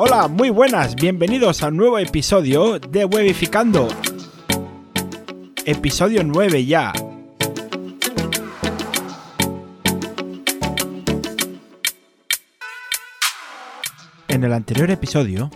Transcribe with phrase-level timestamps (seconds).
[0.00, 3.88] Hola, muy buenas, bienvenidos a un nuevo episodio de Webificando.
[5.64, 6.92] Episodio 9 ya.
[14.28, 15.50] En el anterior episodio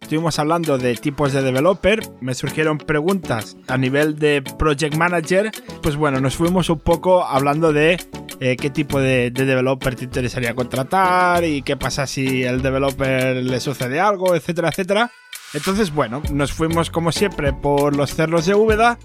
[0.00, 5.52] estuvimos hablando de tipos de developer, me surgieron preguntas a nivel de project manager,
[5.82, 7.98] pues bueno, nos fuimos un poco hablando de
[8.40, 13.36] eh, qué tipo de, de, developer te interesaría contratar y qué pasa si el developer
[13.36, 15.10] le sucede algo, etcétera, etcétera.
[15.52, 18.98] Entonces, bueno, nos fuimos como siempre por los cerros de Úbeda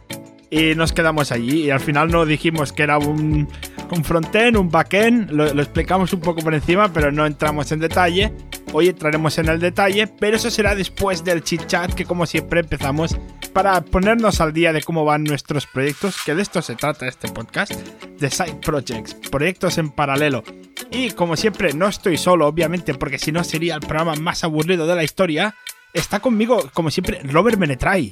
[0.49, 1.65] y nos quedamos allí.
[1.65, 3.47] Y al final no dijimos que era un,
[3.91, 7.79] un frontend, un backend, lo, lo explicamos un poco por encima, pero no entramos en
[7.79, 8.31] detalle.
[8.77, 12.59] Hoy entraremos en el detalle, pero eso será después del chit chat que como siempre
[12.59, 13.17] empezamos
[13.53, 17.29] para ponernos al día de cómo van nuestros proyectos, que de esto se trata este
[17.29, 20.43] podcast, de side projects, proyectos en paralelo.
[20.91, 24.85] Y como siempre no estoy solo, obviamente, porque si no sería el programa más aburrido
[24.85, 25.55] de la historia.
[25.93, 28.09] Está conmigo, como siempre, Robert Menetray.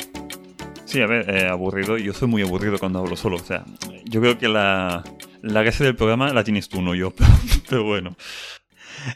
[0.85, 1.97] Sí, a ver, eh, aburrido.
[1.97, 3.35] Yo soy muy aburrido cuando hablo solo.
[3.35, 3.65] O sea,
[4.05, 5.03] yo creo que la,
[5.41, 7.11] la gracia del programa la tienes tú, no yo.
[7.69, 8.15] Pero bueno.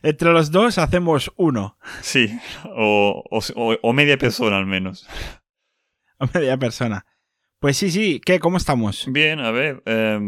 [0.03, 1.77] Entre los dos hacemos uno.
[2.01, 2.37] Sí,
[2.75, 5.07] o, o, o media persona al menos.
[6.19, 7.05] O media persona.
[7.59, 8.21] Pues sí, sí.
[8.23, 8.39] ¿Qué?
[8.39, 9.05] ¿Cómo estamos?
[9.09, 9.81] Bien, a ver.
[9.85, 10.19] Eh,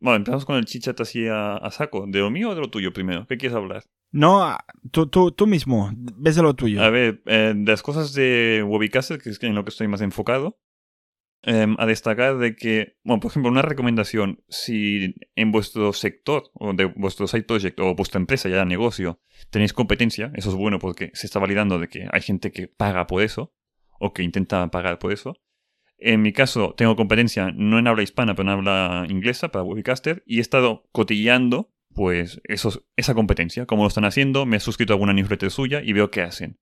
[0.00, 2.06] bueno, empezamos con el chichat así a, a, saco.
[2.08, 3.26] ¿De lo mío o de lo tuyo primero?
[3.28, 3.84] ¿Qué quieres hablar?
[4.10, 4.56] No,
[4.90, 5.90] tú, tú, tú mismo.
[5.94, 6.82] Ves de lo tuyo.
[6.82, 10.00] A ver, eh, de las cosas de Webcaster, que es en lo que estoy más
[10.00, 10.58] enfocado.
[11.44, 16.72] Eh, a destacar de que, bueno, por ejemplo, una recomendación, si en vuestro sector o
[16.72, 21.10] de vuestro side project o vuestra empresa ya negocio tenéis competencia, eso es bueno porque
[21.14, 23.52] se está validando de que hay gente que paga por eso
[23.98, 25.34] o que intenta pagar por eso.
[25.98, 30.22] En mi caso, tengo competencia no en habla hispana, pero en habla inglesa para Webcaster
[30.26, 34.92] y he estado cotilleando pues eso, esa competencia, cómo lo están haciendo, me he suscrito
[34.92, 36.58] a alguna newsletter suya y veo qué hacen.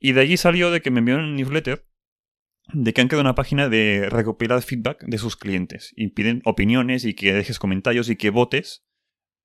[0.00, 1.87] Y de allí salió de que me enviaron un newsletter
[2.72, 7.04] de que han creado una página de recopilar feedback de sus clientes y piden opiniones
[7.04, 8.84] y que dejes comentarios y que votes.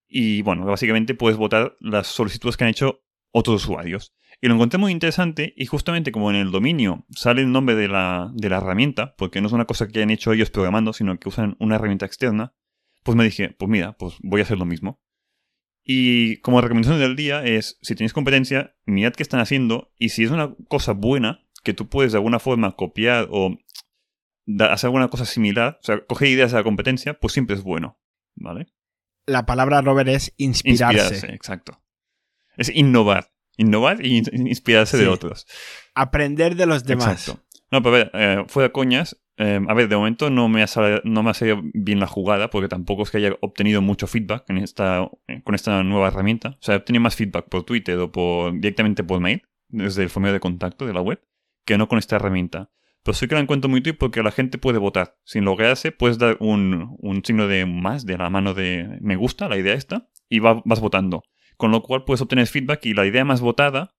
[0.07, 4.13] Y bueno, básicamente puedes votar las solicitudes que han hecho otros usuarios.
[4.41, 7.87] Y lo encontré muy interesante y justamente como en el dominio sale el nombre de
[7.87, 11.17] la, de la herramienta, porque no es una cosa que hayan hecho ellos programando, sino
[11.17, 12.53] que usan una herramienta externa,
[13.03, 15.01] pues me dije, pues mira, pues voy a hacer lo mismo.
[15.83, 20.23] Y como recomendación del día es, si tenéis competencia, mirad qué están haciendo y si
[20.23, 23.57] es una cosa buena, que tú puedes de alguna forma copiar o
[24.59, 27.99] hacer alguna cosa similar, o sea, coger ideas de la competencia, pues siempre es bueno,
[28.35, 28.67] ¿vale?
[29.25, 30.97] La palabra, Robert, es inspirarse.
[30.97, 31.81] Inspirarse, exacto.
[32.57, 33.31] Es innovar.
[33.55, 35.03] Innovar y inspirarse sí.
[35.03, 35.47] de otros.
[35.95, 37.27] Aprender de los demás.
[37.27, 37.43] Exacto.
[37.71, 40.67] No, pero a ver, eh, fuera coñas, eh, a ver, de momento no me, ha
[40.67, 44.07] salido, no me ha salido bien la jugada, porque tampoco es que haya obtenido mucho
[44.07, 45.09] feedback en esta,
[45.43, 46.49] con esta nueva herramienta.
[46.49, 50.09] O sea, he obtenido más feedback por Twitter o por, directamente por mail, desde el
[50.09, 51.21] formulario de contacto de la web
[51.65, 52.69] que no con esta herramienta.
[53.03, 55.17] Pero sí que la encuentro muy útil porque la gente puede votar.
[55.25, 59.49] Sin loguearse, puedes dar un, un, signo de más de la mano de me gusta,
[59.49, 61.23] la idea esta, y va, vas votando.
[61.57, 63.95] Con lo cual puedes obtener feedback y la idea más votada,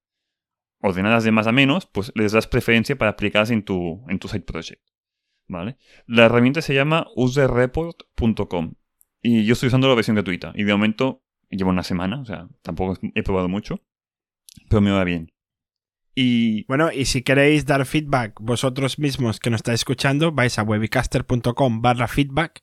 [0.80, 4.28] ordenadas de más a menos, pues les das preferencia para aplicarlas en tu, en tu
[4.28, 4.82] side project.
[5.47, 5.76] ¿Vale?
[6.06, 8.74] La herramienta se llama userreport.com
[9.20, 12.48] y yo estoy usando la versión gratuita y de momento llevo una semana, o sea,
[12.62, 13.80] tampoco he probado mucho,
[14.69, 15.34] pero me va bien.
[16.14, 20.62] Y bueno, y si queréis dar feedback vosotros mismos que nos estáis escuchando, vais a
[20.62, 22.62] webicaster.com barra feedback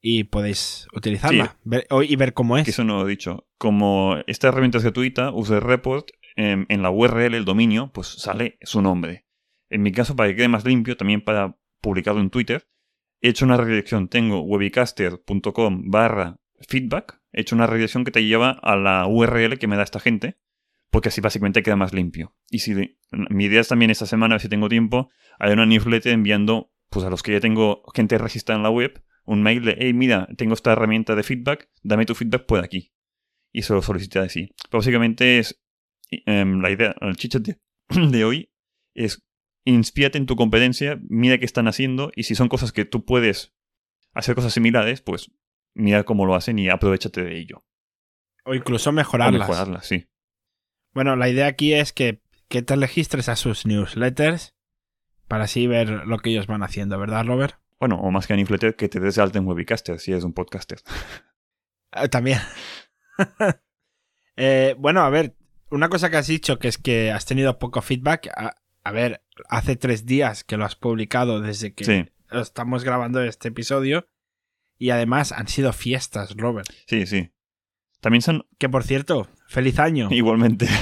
[0.00, 1.58] y podéis utilizarla sí.
[1.64, 2.66] ver, y ver cómo es.
[2.68, 3.46] Eso no lo he dicho.
[3.58, 8.58] Como esta herramienta es gratuita, User Report, en, en la URL, el dominio, pues sale
[8.62, 9.26] su nombre.
[9.68, 12.68] En mi caso, para que quede más limpio, también para publicarlo en Twitter,
[13.20, 14.08] he hecho una redirección.
[14.08, 16.38] Tengo webicaster.com barra
[16.68, 17.20] feedback.
[17.32, 20.38] He hecho una redirección que te lleva a la URL que me da esta gente
[20.94, 22.36] porque así básicamente queda más limpio.
[22.50, 22.72] Y si
[23.10, 25.10] mi idea es también esta semana, a ver si tengo tiempo,
[25.40, 29.02] hay una newsletter enviando pues a los que ya tengo gente registrada en la web
[29.24, 32.92] un mail de, hey, mira, tengo esta herramienta de feedback, dame tu feedback por aquí.
[33.52, 34.54] Y se lo solicité así.
[34.70, 35.60] Pero básicamente es
[36.28, 37.58] um, la idea, el chichat de,
[38.10, 38.52] de hoy
[38.94, 39.26] es
[39.64, 43.52] inspírate en tu competencia, mira qué están haciendo y si son cosas que tú puedes
[44.12, 45.32] hacer cosas similares, pues
[45.74, 47.64] mira cómo lo hacen y aprovechate de ello.
[48.44, 49.40] O incluso mejorarlas.
[49.40, 50.06] O mejorarlas, sí.
[50.94, 54.54] Bueno, la idea aquí es que, que, te registres a sus newsletters
[55.28, 57.56] para así ver lo que ellos van haciendo, ¿verdad, Robert?
[57.80, 60.24] Bueno, o más que a newsletter, que te des de alta en Webicaster si eres
[60.24, 60.78] un podcaster.
[61.92, 62.38] Eh, también.
[64.36, 65.34] eh, bueno, a ver,
[65.70, 68.28] una cosa que has dicho que es que has tenido poco feedback.
[68.36, 68.54] A,
[68.84, 72.06] a ver, hace tres días que lo has publicado desde que sí.
[72.30, 74.06] estamos grabando este episodio.
[74.78, 76.68] Y además han sido fiestas, Robert.
[76.86, 77.32] Sí, sí.
[78.04, 78.44] También han...
[78.58, 80.08] Que por cierto, feliz año.
[80.10, 80.68] Igualmente.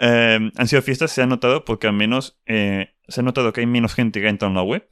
[0.00, 3.62] Eh, han sido fiestas, se ha notado porque al menos eh, se ha notado que
[3.62, 4.88] hay menos gente que entra en la web,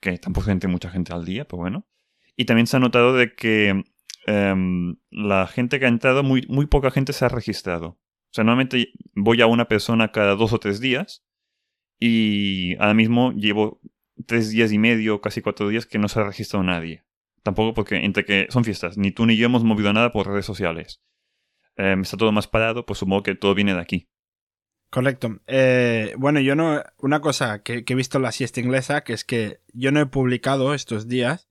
[0.00, 1.88] que tampoco gente, mucha gente al día, pero bueno.
[2.36, 3.82] Y también se ha notado de que
[4.28, 7.88] em, la gente que ha entrado, muy, muy poca gente se ha registrado.
[7.88, 11.24] O sea, normalmente voy a una persona cada dos o tres días
[11.98, 13.80] y ahora mismo llevo
[14.24, 17.07] tres días y medio, casi cuatro días que no se ha registrado nadie.
[17.42, 20.46] Tampoco porque entre que son fiestas, ni tú ni yo hemos movido nada por redes
[20.46, 21.00] sociales.
[21.76, 24.08] Em, está todo más parado, pues supongo que todo viene de aquí.
[24.90, 25.40] Correcto.
[25.46, 26.82] Eh, bueno, yo no.
[26.98, 30.00] Una cosa que, que, he visto en la siesta inglesa, que es que yo no
[30.00, 31.48] he publicado estos días.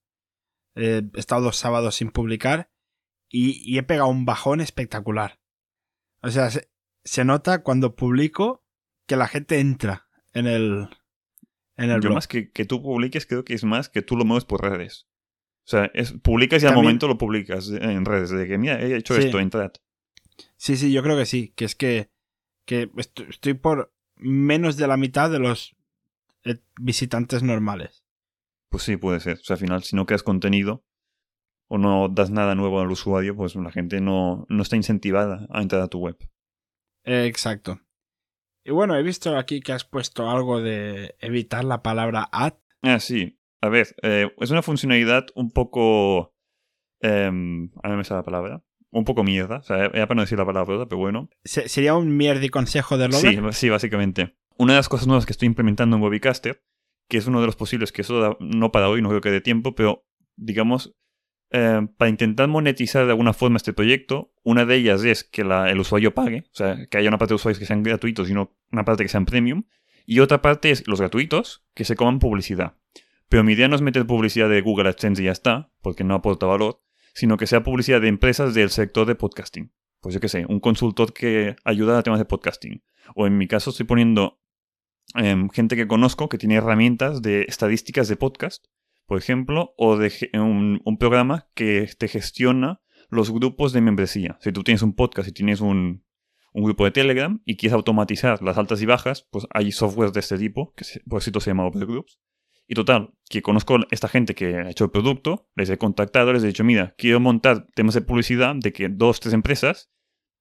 [0.76, 2.70] Eh, he estado dos sábados sin publicar.
[3.30, 5.40] Y, y, he pegado un bajón espectacular.
[6.22, 6.70] O sea, se,
[7.04, 8.66] se, nota cuando publico
[9.06, 10.90] que la gente entra en el.
[11.76, 12.14] En el yo blog.
[12.16, 15.08] más que, que tú publiques, creo que es más que tú lo mueves por redes.
[15.68, 18.30] O sea, es, publicas y al momento lo publicas en redes.
[18.30, 19.24] De que, mira, he hecho Sí.
[19.26, 19.72] esto, entrad.
[20.56, 21.52] Sí, sí, yo creo que sí.
[21.58, 22.10] Que es que,
[22.66, 25.76] que est- estoy por menos de la mitad de los
[26.46, 28.06] eh, visitantes normales.
[28.70, 29.40] Pues sí, puede ser.
[29.40, 30.86] O sea, al final, si no creas contenido
[31.68, 35.62] o no das nada nuevo al usuario, pues la gente no, no está incentivada a
[35.62, 36.18] entrar a tu web.
[37.04, 37.82] Exacto.
[38.64, 42.54] Y bueno, he visto aquí que has puesto algo de evitar la palabra ad.
[42.82, 43.37] Ah, sí.
[43.62, 46.34] A ver, eh, es una funcionalidad un poco...
[47.02, 48.64] em, a ver me sale la palabra.
[48.92, 49.58] Un poco mierda.
[49.58, 51.30] O sea, era para no decir la palabra, pero bueno.
[51.44, 53.54] Se- ¿Sería un mierdi consejo de Sí, Robert?
[53.54, 54.36] sí, básicamente.
[54.58, 56.64] Una de las cosas nuevas que estoy implementando en Webicaster,
[57.10, 59.30] que es uno de los posibles, que eso da- no para hoy, no creo que
[59.32, 60.06] dé tiempo, pero
[60.36, 60.96] digamos,
[61.52, 65.70] eh, para intentar monetizar de alguna forma este proyecto, una de ellas es que la-
[65.70, 68.34] el usuario pague, o sea, que haya una parte de usuarios que sean gratuitos y
[68.34, 69.64] no una parte que sean premium,
[70.06, 72.78] y otra parte es los gratuitos que se coman publicidad.
[73.30, 76.16] Pero mi idea no es meter publicidad de Google AdSense y ya está, porque no
[76.16, 76.82] aporta valor,
[77.14, 79.74] sino que sea publicidad de empresas del sector de podcasting.
[80.02, 82.84] Pues yo qué sé, un consultor que ayuda a temas de podcasting.
[83.16, 84.40] O en mi caso estoy poniendo
[85.16, 88.66] em, gente que conozco que tiene herramientas de estadísticas de podcast,
[89.06, 94.38] por ejemplo, o de un, programa que te gestiona los grupos de membresía.
[94.42, 96.06] Si tú tienes un podcast y tienes un,
[96.54, 100.40] grupo de Telegram y quieres automatizar las altas y bajas, pues hay software de este
[100.40, 102.20] tipo, que por cierto se llama Overgroups.
[102.68, 106.44] Y total, que conozco esta gente que ha hecho el producto, les he contactado, les
[106.44, 109.90] he dicho, mira, quiero montar temas de publicidad de que dos, tres empresas,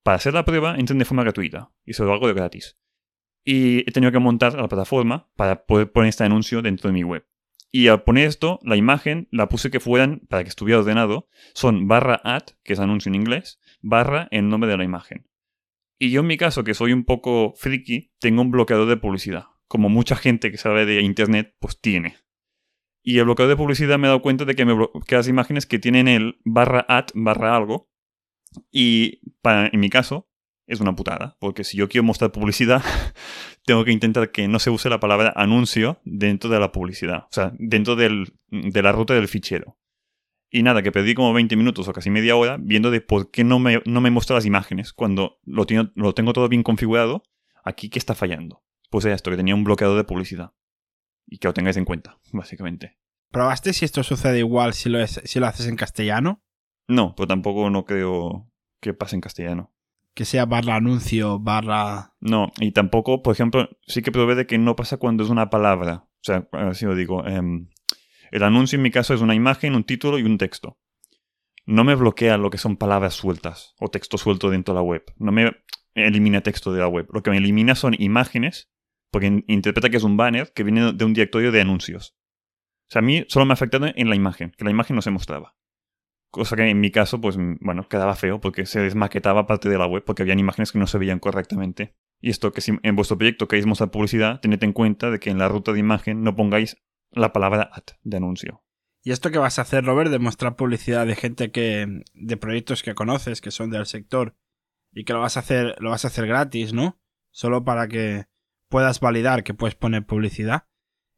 [0.03, 1.73] para hacer la prueba, entren de forma gratuita.
[1.85, 2.79] Y se lo hago de gratis.
[3.45, 7.05] Y he tenido que montar la plataforma para poder poner este anuncio dentro de mi
[7.05, 7.25] web.
[7.71, 11.87] Y al poner esto, la imagen la puse que fueran, para que estuviera ordenado, son
[11.87, 15.29] barra ad, que es anuncio en inglés, barra el nombre de la imagen.
[15.99, 19.45] Y yo en mi caso, que soy un poco friki, tengo un bloqueador de publicidad.
[19.69, 22.17] Como mucha gente que sabe de internet, pues tiene.
[23.03, 25.67] Y el bloqueador de publicidad me he dado cuenta de que me bloquea las imágenes
[25.67, 27.89] que tienen el barra ad barra algo.
[28.71, 30.29] Y para, en mi caso,
[30.67, 31.37] es una putada.
[31.41, 32.83] Porque si yo quiero mostrar publicidad,
[33.65, 37.25] tengo que intentar que no se use la palabra anuncio dentro de la publicidad.
[37.25, 39.79] O sea, dentro del, de la ruta del fichero.
[40.51, 43.43] Y nada, que perdí como 20 minutos o casi media hora viendo de por qué
[43.45, 47.25] no me, no me muestra las imágenes cuando lo, tengo- lo tengo todo bien configurado.
[47.65, 48.63] Aquí, ¿qué está fallando?
[48.91, 50.53] Pues esto, que tenía un bloqueador de publicidad.
[51.27, 52.99] Y que lo tengáis en cuenta, básicamente.
[53.31, 56.43] ¿Probaste si esto sucede igual si lo, es- si lo haces en castellano?
[56.89, 58.51] No, pero tampoco no creo
[58.81, 59.73] que pase en castellano.
[60.15, 62.15] Que sea barra anuncio, barra...
[62.21, 65.51] No, y tampoco, por ejemplo, sí que probé de que no pasa cuando es una
[65.51, 66.05] palabra.
[66.07, 67.27] O sea, así lo digo.
[67.27, 67.69] em,
[68.31, 70.79] el anuncio en mi caso es una imagen, un título y un texto.
[71.67, 75.05] No me bloquea lo que son palabras sueltas o texto suelto dentro de la web.
[75.19, 75.53] No me
[75.95, 77.09] elimina texto de la web.
[77.13, 78.71] Lo que me elimina son imágenes,
[79.17, 82.15] porque in- interpreta que es un banner que viene de un directorio de anuncios.
[82.89, 85.01] O sea, a mí solo me ha afectado en la imagen, que la imagen no
[85.01, 85.57] se mostraba.
[86.31, 89.79] Cosa que en mi caso, pues, mm, bueno, quedaba feo porque se desmaquetaba parte de
[89.79, 91.97] la web porque habían imágenes que no se veían correctamente.
[92.21, 95.31] Y esto que si en vuestro proyecto queréis mostrar publicidad, tened en cuenta de que
[95.31, 96.77] en la ruta de imagen no pongáis
[97.11, 98.63] la palabra ad de anuncio.
[99.03, 100.11] ¿Y esto que vas a hacer, Robert?
[100.11, 102.03] De mostrar publicidad de gente que...
[102.13, 104.37] de proyectos que conoces, que son del sector,
[104.93, 107.01] y que lo vas a hacer, lo vas a hacer gratis, ¿no?
[107.31, 108.27] Solo para que
[108.69, 110.69] puedas validar que puedes poner publicidad.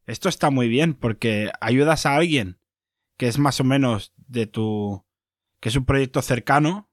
[0.07, 2.61] Esto está muy bien porque ayudas a alguien
[3.17, 5.05] que es más o menos de tu...
[5.61, 6.91] que es un proyecto cercano,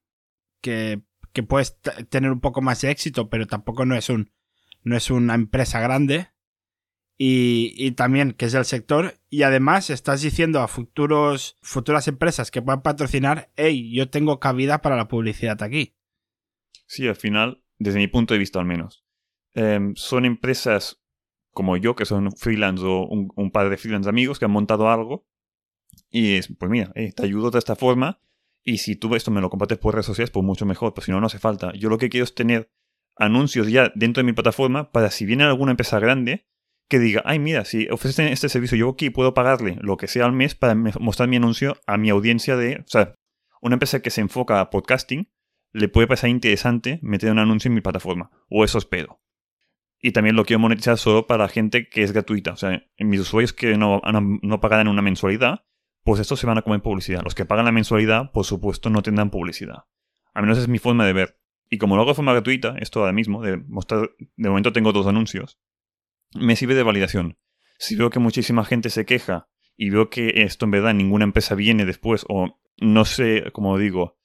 [0.62, 4.34] que, que puedes tener un poco más de éxito, pero tampoco no es un...
[4.84, 6.32] no es una empresa grande.
[7.18, 9.22] Y, y también que es del sector.
[9.30, 14.82] Y además estás diciendo a futuros futuras empresas que puedan patrocinar hey yo tengo cabida
[14.82, 15.96] para la publicidad aquí
[16.88, 19.05] Sí, al final, desde mi punto de vista al menos,
[19.56, 21.02] em, son empresas
[21.52, 24.90] como yo, que son freelance o un, un par de freelance amigos que han montado
[24.90, 25.26] algo
[26.10, 28.20] y es, pues mira, eh, te ayudo de esta forma
[28.64, 31.12] Y si tú esto me lo compartes por redes sociales, pues mucho mejor, pues si
[31.12, 31.72] no, no hace falta.
[31.74, 32.72] Yo lo que quiero es tener
[33.16, 36.48] anuncios ya dentro de mi plataforma para si viene alguna empresa grande
[36.90, 40.26] que diga, ay, mira, si ofrecen este servicio, yo aquí puedo pagarle lo que sea
[40.26, 43.16] al mes para mostrar mi anuncio a mi audiencia de, o sea,
[43.62, 45.32] una empresa que se enfoca a podcasting,
[45.72, 49.20] le puede pasar interesante meter un anuncio en mi plataforma, o eso espero.
[50.06, 53.54] Y también lo quiero monetizar solo para gente que es gratuita, o sea, mis usuarios
[53.54, 55.66] que no, no pagan una mensualidad,
[56.04, 57.24] pues estos se van a comer publicidad.
[57.24, 59.86] Los que pagan la mensualidad, por supuesto, no tendrán publicidad.
[60.36, 61.40] A menos es mi forma de ver.
[61.72, 64.94] Y como lo hago de forma gratuita, esto ahora mismo, de mostrar, de momento tengo
[64.94, 65.58] dos anuncios,
[66.36, 67.40] me sirve de validación.
[67.80, 71.56] Si veo que muchísima gente se queja y veo que esto en verdad ninguna empresa
[71.56, 74.20] viene después o no sé, como digo,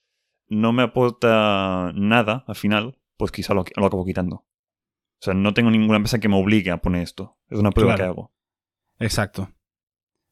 [0.47, 4.45] no me aporta nada al final, pues quizá lo, acabo quitando.
[5.21, 7.37] O sea, no tengo ninguna empresa que me obligue a poner esto.
[7.51, 8.33] Es una prueba que hago.
[8.99, 9.53] Exacto.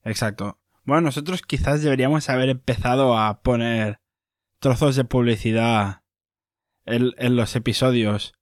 [0.02, 0.58] Exacto.
[0.84, 4.00] Bueno, nosotros quizás deberíamos haber empezado a poner
[4.58, 6.02] trozos de publicidad
[6.86, 8.32] en, los episodios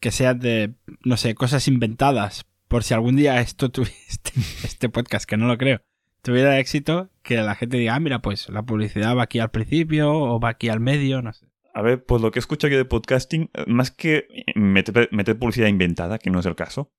[0.00, 2.46] que sean de, no sé, cosas inventadas.
[2.68, 4.32] Por si algún día esto tuviste,
[4.64, 5.82] este podcast, que no lo creo,
[6.22, 10.10] tuviera éxito, que la gente diga, ah, mira, pues la publicidad va aquí al principio
[10.12, 11.47] o va aquí al medio, no sé.
[11.78, 16.28] A ver, pues lo que escucho yo de podcasting, más que meter, publicidad inventada, que
[16.28, 16.90] no es el caso,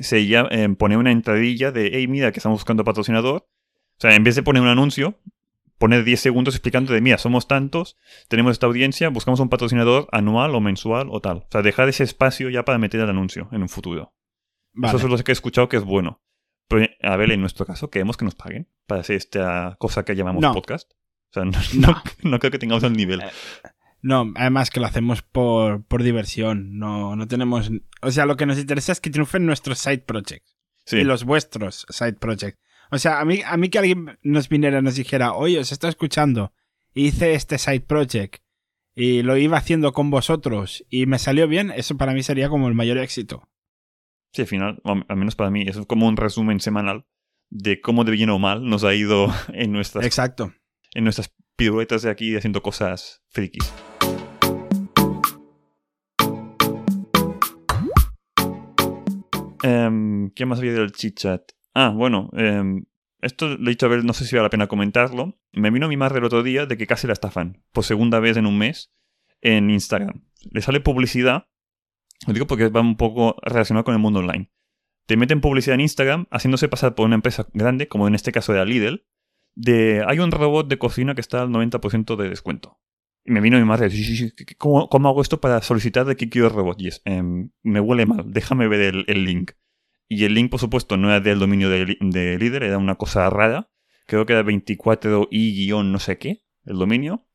[0.00, 4.24] sería eh, poner una entradilla de, hey, mira, que estamos buscando patrocinador, o sea, en
[4.24, 5.20] vez de poner un anuncio,
[5.78, 10.52] poner 10 segundos explicando de, mira, somos tantos, tenemos esta audiencia, buscamos un patrocinador anual
[10.56, 11.36] o mensual o tal.
[11.36, 14.16] O sea, dejar ese espacio ya para meter el anuncio en un futuro.
[14.82, 16.20] Eso es lo que he escuchado que es bueno.
[16.66, 20.16] Pero, a ver, en nuestro caso, queremos que nos paguen para hacer esta cosa que
[20.16, 20.90] llamamos podcast.
[20.90, 21.44] O sea,
[22.24, 23.22] no, creo que tengamos el nivel.
[24.02, 26.78] No, además que lo hacemos por, por diversión.
[26.78, 27.70] No, no tenemos.
[28.02, 30.56] O sea, lo que nos interesa es que triunfen nuestros side projects.
[30.84, 30.98] Sí.
[30.98, 32.58] Y los vuestros side projects.
[32.90, 35.72] O sea, a mí, a mí que alguien nos viniera y nos dijera, oye, os
[35.72, 36.52] está escuchando,
[36.92, 38.42] hice este side project
[38.94, 42.68] y lo iba haciendo con vosotros y me salió bien, eso para mí sería como
[42.68, 43.48] el mayor éxito.
[44.32, 47.06] Sí, al final, al menos para mí, eso es como un resumen semanal
[47.48, 50.52] de cómo de bien o mal nos ha ido en nuestras, Exacto.
[50.92, 53.72] En nuestras piruetas de aquí haciendo cosas frikis.
[59.62, 61.42] Em, ¿Qué más había del chit-chat?
[61.74, 62.84] Ah, bueno, em,
[63.20, 65.38] esto le he dicho a ver, no sé si vale la pena comentarlo.
[65.52, 68.36] Me vino mi madre el otro día de que casi la estafan, por segunda vez
[68.36, 68.92] en un mes,
[69.40, 70.24] en Instagram.
[70.50, 71.46] Le sale publicidad,
[72.26, 74.50] lo digo porque va un poco relacionado con el mundo online.
[75.06, 78.52] Te meten publicidad en Instagram haciéndose pasar por una empresa grande, como en este caso
[78.52, 79.06] de Lidl,
[79.54, 82.80] de hay un robot de cocina que está al 90% de descuento.
[83.24, 83.88] Y me vino mi madre,
[84.58, 86.80] ¿cómo, ¿cómo, hago esto para solicitar de que quiero el robot?
[86.80, 89.52] Y es, em, me huele mal, déjame ver el link.
[90.12, 93.30] Y el link, por supuesto, no era del dominio de, de líder, era una cosa
[93.30, 93.70] rara.
[94.06, 97.26] Creo que era 24i- no sé qué, el dominio.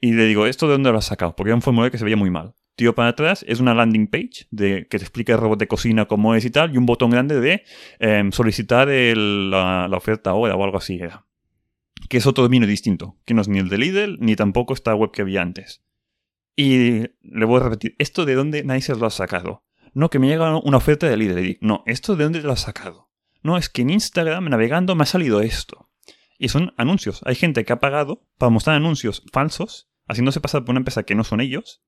[0.00, 1.36] Y le digo, ¿esto de dónde lo has sacado?
[1.36, 2.54] Porque era un formulario que se veía muy mal.
[2.74, 6.06] Tío para atrás, es una landing page de, que te explica el robot de cocina
[6.06, 7.64] cómo es y tal, y un botón grande de
[7.98, 11.26] em, solicitar la, oferta ahora o algo así era.
[12.08, 14.94] Que es otro dominio distinto, que no es ni el de Lidl, ni tampoco esta
[14.94, 15.82] web que había antes.
[16.56, 19.64] Y le voy a repetir, ¿esto de dónde se lo ha sacado?
[19.92, 21.58] No, que me llega una oferta de líder.
[21.60, 23.10] no, ¿esto de dónde lo has sacado?
[23.42, 25.90] No, es que en Instagram, navegando, me ha salido esto.
[26.38, 27.20] Y son anuncios.
[27.24, 31.14] Hay gente que ha pagado para mostrar anuncios falsos, haciéndose pasar por una empresa que
[31.14, 31.82] no son ellos.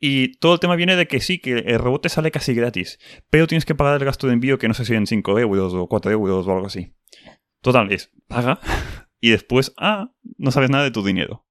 [0.00, 2.98] Y todo el tema viene de que sí, que el robot te sale casi gratis,
[3.30, 5.74] pero tienes que pagar el gasto de envío que no sé si en 5 euros
[5.74, 6.92] o 4 euros o algo así.
[7.60, 8.60] Total, es paga
[9.20, 11.44] y después, ah, no sabes nada de tu dinero.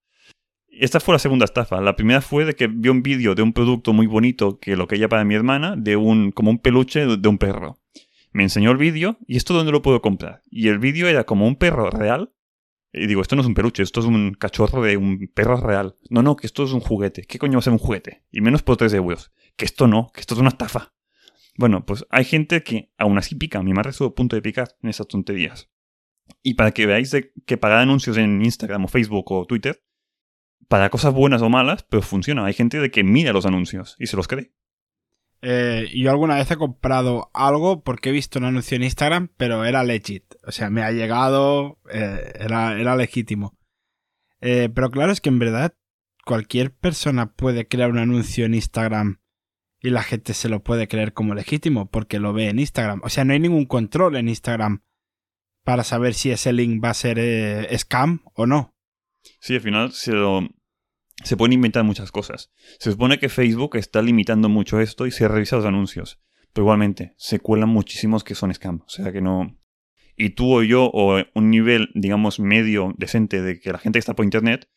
[0.69, 1.81] Esta fue la segunda estafa.
[1.81, 4.87] La primera fue de que vio un vídeo de un producto muy bonito que lo
[4.87, 7.79] que ella para mi hermana, de un, como un peluche de un perro.
[8.31, 10.43] Me enseñó el vídeo y esto dónde lo puedo comprar.
[10.51, 12.31] Y el vídeo era como un perro real.
[12.93, 15.95] Y digo, esto no es un peluche, esto es un cachorro de un perro real.
[16.09, 17.23] No, no, que esto es un juguete.
[17.23, 18.23] ¿Qué coño va a ser un juguete?
[18.31, 19.31] Y menos por 3 euros.
[19.55, 20.93] Que esto no, que esto es una estafa.
[21.57, 23.63] Bueno, pues hay gente que aún así pica.
[23.63, 25.69] Mi madre estuvo a punto de picar en esas tonterías.
[26.43, 27.15] Y para que veáis
[27.45, 29.83] que pagar anuncios en Instagram o Facebook o Twitter
[30.67, 32.45] para cosas buenas o malas, pero funciona.
[32.45, 34.53] Hay gente de que mira los anuncios y se los cree.
[35.41, 39.65] Eh, yo alguna vez he comprado algo porque he visto un anuncio en Instagram, pero
[39.65, 40.35] era legit.
[40.45, 43.57] O sea, me ha llegado, eh, era, era, legítimo.
[44.41, 45.75] Eh, pero claro, es que en verdad
[46.25, 49.21] cualquier persona puede crear un anuncio en Instagram
[49.79, 53.01] y la gente se lo puede creer como legítimo porque lo ve en Instagram.
[53.03, 54.83] O sea, no hay ningún control en Instagram
[55.67, 57.19] para saber si ese link va a ser
[57.77, 58.73] scam o no.
[59.41, 60.13] Sí, al final se,
[61.25, 62.53] se pueden inventar muchas cosas.
[62.79, 66.21] Se supone que Facebook está limitando mucho esto y se revisa los anuncios.
[66.53, 68.81] Pero igualmente, se cuelan muchísimos que son scam.
[68.85, 69.59] O sea que no.
[70.15, 73.99] y tú o yo, o un nivel, digamos, medio, decente de que la gente que
[73.99, 74.69] está por internet,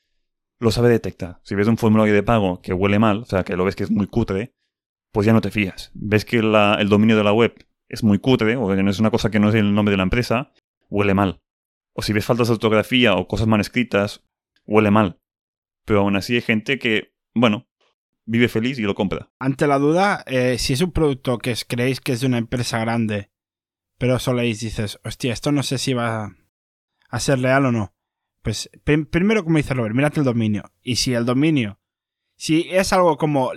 [0.59, 1.39] lo sabe detectar.
[1.45, 3.85] Si ves un formulario de pago que huele mal, o sea, que lo ves que
[3.85, 4.57] es muy cutre,
[5.13, 5.93] pues ya no te fías.
[5.95, 9.13] Ves que el dominio de la web es muy cutre, o que no es una
[9.13, 10.53] cosa que no es el nombre de la empresa,
[10.91, 11.41] huele mal.
[11.95, 14.23] O si ves faltas de ortografía o cosas mal escritas,
[14.67, 15.21] huele mal.
[15.85, 17.69] Pero aún así hay gente que, bueno,
[18.27, 19.31] vive feliz y lo compra.
[19.39, 22.79] Ante la duda, eh, si es un producto que creéis que es de una empresa
[22.79, 23.31] grande,
[23.99, 26.37] pero soléis dices, hostia, esto no sé si va
[27.09, 27.95] a ser real o no.
[28.43, 30.73] Pues primero, como dice Robert, mírate el dominio.
[30.83, 31.81] Y si el dominio,
[32.37, 33.53] si es algo como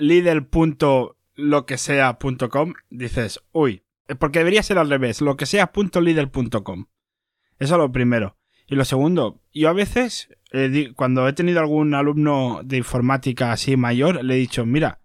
[1.78, 3.86] sea.com, dices, uy,
[4.20, 5.72] porque debería ser al revés, lo que sea
[7.64, 8.38] Eso es lo primero.
[8.68, 10.28] Y lo segundo, yo a veces,
[10.98, 15.00] cuando he tenido algún alumno de informática así mayor, le he dicho, mira,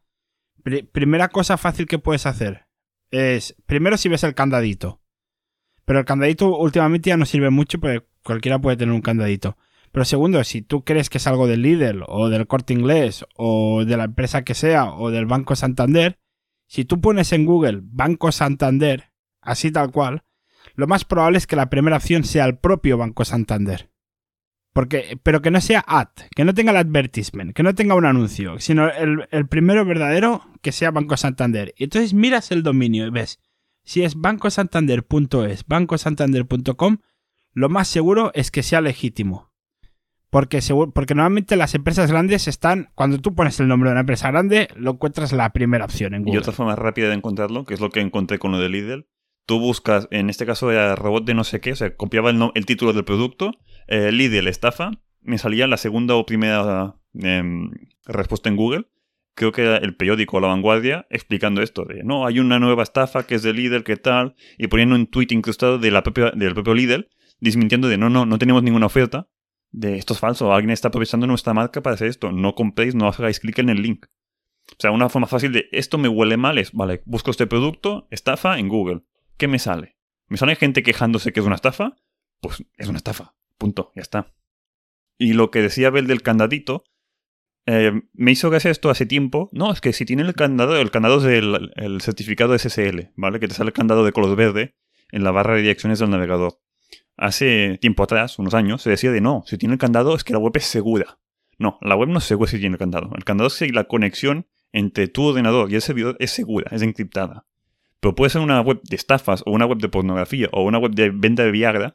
[0.91, 2.67] primera cosa fácil que puedes hacer
[3.13, 5.01] es, primero si ves el candadito.
[5.85, 9.57] Pero el candadito últimamente ya no sirve mucho porque cualquiera puede tener un candadito.
[9.93, 13.85] Pero segundo, si tú crees que es algo del Lidl o del corte inglés o
[13.85, 16.19] de la empresa que sea o del Banco Santander,
[16.67, 19.13] si tú pones en Google Banco Santander,
[19.43, 20.25] así tal cual,
[20.79, 23.91] lo más probable es que la primera opción sea el propio Banco Santander.
[24.73, 28.05] Porque, pero que no sea ad, que no tenga el advertisement, que no tenga un
[28.05, 31.75] anuncio, sino el, el primero verdadero que sea Banco Santander.
[31.77, 33.41] Y entonces miras el dominio y ves,
[33.83, 36.99] si es bancosantander.es, bancosantander.com,
[37.55, 39.51] lo más seguro es que sea legítimo.
[40.31, 40.61] Porque,
[40.95, 44.69] porque normalmente las empresas grandes están, cuando tú pones el nombre de una empresa grande,
[44.77, 46.37] lo encuentras la primera opción en Google.
[46.37, 49.09] Y otra forma rápida de encontrarlo, que es lo que encontré con lo de Lidl,
[49.49, 52.67] tú buscas, en este caso era robot de no sé qué, o sea, copiaba el,
[52.67, 53.53] título del producto,
[53.87, 54.91] eh, Lidl estafa,
[55.23, 57.71] me salía la segunda o primera em,
[58.05, 58.91] respuesta en Google,
[59.35, 63.27] creo que era el periódico La Vanguardia, explicando esto, de, no, hay una nueva estafa
[63.27, 64.35] que es de Lidl, ¿qué tal?
[64.59, 66.03] Y poniendo un tweet incrustado de la
[66.35, 67.09] del propio Lidl,
[67.41, 69.31] desmintiendo de, no, no, no tenemos ninguna oferta,
[69.71, 73.09] de esto es falso, alguien está aprovechando nuestra marca para hacer esto, no compréis, no
[73.09, 74.05] hagáis clic en el link.
[74.73, 78.09] O sea, una forma fácil de esto me huele mal es, vale, busco este producto,
[78.11, 79.05] estafa en Google.
[79.39, 79.97] ¿Qué me sale?
[80.27, 81.97] ¿Me sale gente quejándose que es una estafa?
[82.41, 83.35] Pues es una estafa.
[83.57, 84.35] Punto, ya está.
[85.17, 86.85] Y lo que decía Bel del candadito,
[87.67, 89.49] eh, me hizo gracia esto hace tiempo.
[89.53, 93.41] No, es que si tiene el candado, el candado es el, certificado SSL, ¿vale?
[93.41, 94.77] Que te sale el candado de color verde
[95.11, 96.61] en la barra de direcciones del navegador
[97.19, 100.33] hace tiempo atrás, unos años, se decía de no, si tiene el candado es que
[100.33, 101.19] la web es segura.
[101.59, 103.11] No, la web no es segura si tiene el candado.
[103.17, 106.83] El candado es que la conexión entre tu ordenador y el servidor es segura, es
[106.83, 107.47] encriptada.
[108.01, 110.93] Pero puede ser una web de estafas o una web de pornografía o una web
[110.93, 111.95] de venta de Viagra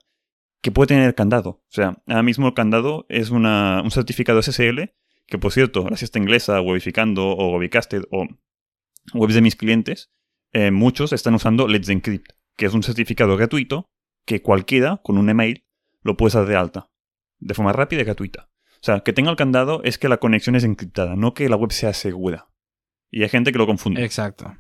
[0.62, 1.50] que puede tener candado.
[1.50, 4.94] O sea, ahora mismo el candado es una, un certificado SSL
[5.28, 8.28] que, por cierto, gracias a inglesa, Webificando o Webicasted o
[9.14, 10.12] webs de mis clientes,
[10.52, 13.90] eh, muchos están usando Let's Encrypt, que es un certificado gratuito
[14.26, 15.66] que cualquiera, con un email,
[16.02, 16.90] lo puedes dar de alta.
[17.40, 18.50] De forma rápida y gratuita.
[18.76, 21.56] O sea, que tenga el candado es que la conexión es encriptada, no que la
[21.56, 22.50] web sea segura.
[23.12, 24.04] Y hay gente que lo confunde.
[24.04, 24.56] Exacto.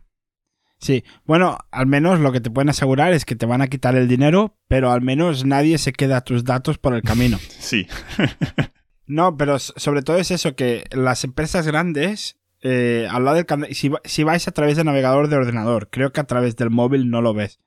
[0.83, 3.95] Sí, bueno, al menos lo que te pueden asegurar es que te van a quitar
[3.95, 7.39] el dinero, pero al menos nadie se queda tus datos por el camino.
[7.59, 7.87] sí.
[9.05, 13.91] no, pero sobre todo es eso, que las empresas grandes, eh, al lado del si,
[14.03, 17.21] si vais a través del navegador de ordenador, creo que a través del móvil no
[17.21, 17.61] lo ves.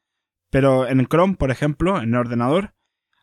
[0.51, 2.75] Pero en Chrome, por ejemplo, en el ordenador,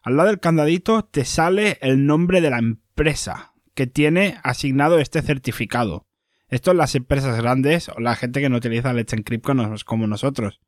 [0.02, 5.22] al lado del candadito te sale el nombre de la empresa que tiene asignado este
[5.22, 6.08] certificado.
[6.50, 9.46] Esto en las empresas grandes o la gente que no utiliza Let's Encrypt
[9.86, 10.62] como nosotros.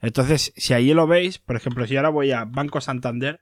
[0.00, 3.40] Entonces, si ahí lo veis, por ejemplo, si ahora voy a Banco Santander,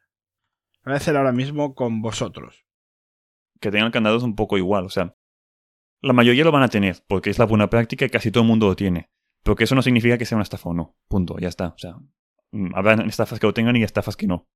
[0.85, 2.65] voy a hacer ahora mismo con vosotros.
[3.61, 5.17] Que tengan el candado es un poco igual, o sea,
[6.01, 8.49] la mayoría lo van a tener, porque es la buena práctica y casi todo el
[8.49, 9.11] mundo lo tiene.
[9.43, 10.97] Pero que eso no significa que sea una estafa o no.
[11.09, 11.69] Punto, ya está.
[11.69, 11.97] O sea,
[12.53, 14.47] Mm, habrá estafas que lo tengan y estafas que no.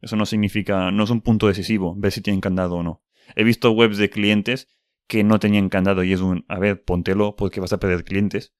[0.00, 3.02] Eso no significa, no es un punto decisivo, ver si tienen candado o no.
[3.34, 4.68] He visto webs de clientes
[5.08, 8.54] que no tenían candado y es un, a ver, póntelo porque vas a perder clientes.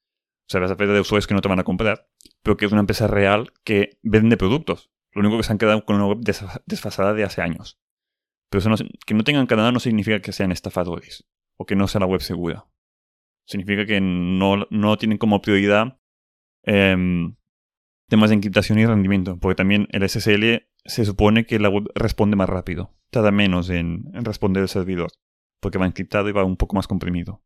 [0.47, 2.07] O sea, vas a perder usuarios que no te van a comprar,
[2.41, 4.91] pero que es una empresa real que vende productos.
[5.11, 6.19] Lo único que se han quedado con una web
[6.65, 7.79] desfasada de hace años.
[8.49, 11.99] Pero eso que no tengan candado no significa que sean estafadores o que no sea
[11.99, 12.65] la web segura.
[13.45, 15.99] Significa que no, no tienen como prioridad
[16.63, 17.35] em,
[18.07, 22.35] temas de encriptación y rendimiento, porque también el SSL se supone que la web responde
[22.35, 25.11] más rápido, tarda menos en, responder el servidor,
[25.59, 27.41] porque va encriptado y va un poco más comprimido.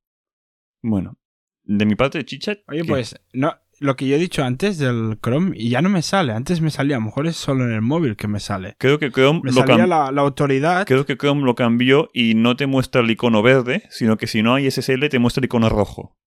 [0.81, 1.17] Bueno,
[1.63, 2.59] de mi parte, Chichat.
[2.67, 6.01] Oye, pues, no, lo que yo he dicho antes del Chrome y ya no me
[6.01, 6.33] sale.
[6.33, 8.75] Antes me salía, a lo mejor es solo en el móvil que me sale.
[8.79, 10.85] Creo que Chrome me salía la, autoridad.
[10.85, 14.41] Creo que Chrome lo cambió y no te muestra el icono verde, sino que si
[14.41, 16.17] no hay SSL te muestra el icono rojo.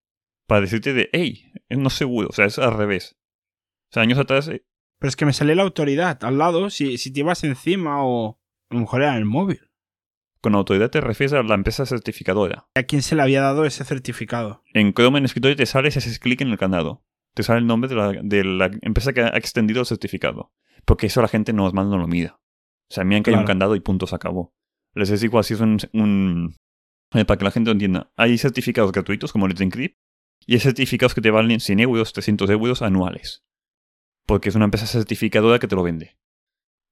[0.47, 3.17] Para decirte de, hey, no seguro, o sea, es al revés
[4.01, 4.49] años atrás.
[4.49, 4.65] Eh,
[4.99, 8.41] Pero es que me salía la autoridad al lado si, si te ibas encima o
[8.71, 9.61] a lo mejor era en el móvil.
[10.45, 12.67] Con autoridad te refieres a la empresa certificadora.
[12.75, 14.63] ¿A quién se le había dado ese certificado?
[14.75, 17.03] En Chrome en escritorio te sale si haces clic en el candado.
[17.33, 20.53] Te sale el nombre de la, de la empresa que ha extendido el certificado.
[20.85, 22.41] Porque eso la gente normal no lo mira.
[22.91, 23.47] O sea, miran que hay un Claro.
[23.47, 24.55] candado y punto, se acabó.
[24.93, 25.79] Les es igual si es un...
[25.95, 26.57] un-
[27.15, 28.13] eh, para que la gente lo entienda.
[28.15, 29.97] Hay certificados gratuitos como Let's Encrypt
[30.47, 33.47] y hay certificados que te valen 100 euros, 300 euros anuales.
[34.27, 36.19] Porque es una empresa certificadora que te lo vende.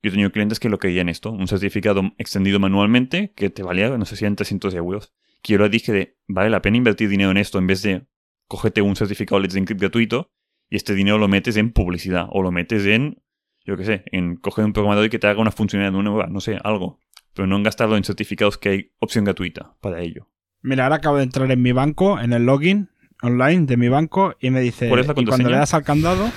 [0.02, 3.96] Yo he tenido clientes que lo querían esto, un certificado extendido manualmente que te valía,
[3.96, 5.14] no sé si eran 300 euros.
[5.42, 8.06] Que yo le dije de, vale la pena invertir dinero en esto en vez de
[8.48, 10.32] cogerte un certificado Let's Encrypt gratuito
[10.68, 13.22] y este dinero lo metes en publicidad o lo metes en,
[13.64, 16.40] yo qué sé, en coger un programador y que te haga una funcionalidad nueva, no
[16.40, 16.98] sé, algo.
[17.34, 20.28] Pero no en gastarlo en certificados que hay opción gratuita para ello.
[20.62, 22.90] Mira, ahora acabo de entrar en mi banco, en el login
[23.22, 24.88] online de mi banco, y me dice.
[24.88, 26.30] ¿Cuál es la y cuando le das al candado.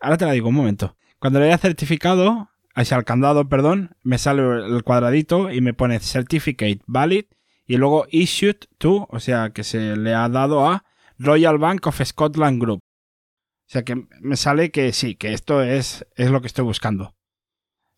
[0.00, 0.96] Ahora te la digo, un momento.
[1.18, 5.98] Cuando le das certificado, hacia al candado, perdón, me sale el cuadradito y me pone
[5.98, 7.24] Certificate Valid
[7.66, 10.84] y luego Issued to, o sea, que se le ha dado a
[11.18, 12.78] Royal Bank of Scotland Group.
[12.78, 17.16] O sea, que me sale que sí, que esto es, es lo que estoy buscando.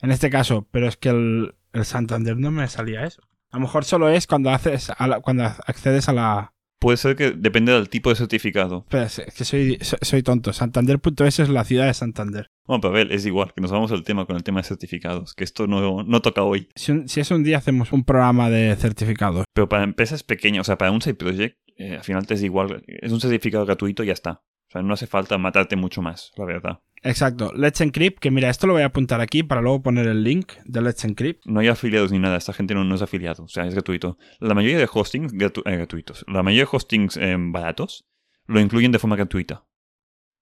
[0.00, 3.20] En este caso, pero es que el, el Santander no me salía eso.
[3.50, 6.54] A lo mejor solo es cuando haces a la- cuando accedes a la.
[6.78, 8.84] Puede ser que depende del tipo de certificado.
[8.88, 10.52] Espera, es que soy, soy tonto.
[10.52, 12.46] Santander.es es la ciudad de Santander.
[12.68, 15.42] Bueno, ver, es igual, que nos vamos al tema con el tema de certificados, que
[15.42, 16.68] esto no, no toca hoy.
[16.76, 19.44] Si, un- si es un día hacemos un programa de certificados.
[19.54, 22.42] Pero para empresas pequeñas, o sea, para un side project, eh, al final te es
[22.42, 22.84] igual.
[22.86, 24.42] Es un certificado gratuito y ya está.
[24.68, 26.80] O sea, no hace falta matarte mucho más, la verdad.
[27.02, 27.52] Exacto.
[27.56, 30.52] Let's Encrypt, que mira, esto lo voy a apuntar aquí para luego poner el link
[30.66, 31.46] de Let's Encrypt.
[31.46, 34.18] No hay afiliados ni nada, esta gente no, no es afiliado, o sea, es gratuito.
[34.40, 38.04] La mayoría de hostings gratu- eh, gratuitos, la mayoría de hostings eh, baratos
[38.46, 39.64] lo incluyen de forma gratuita.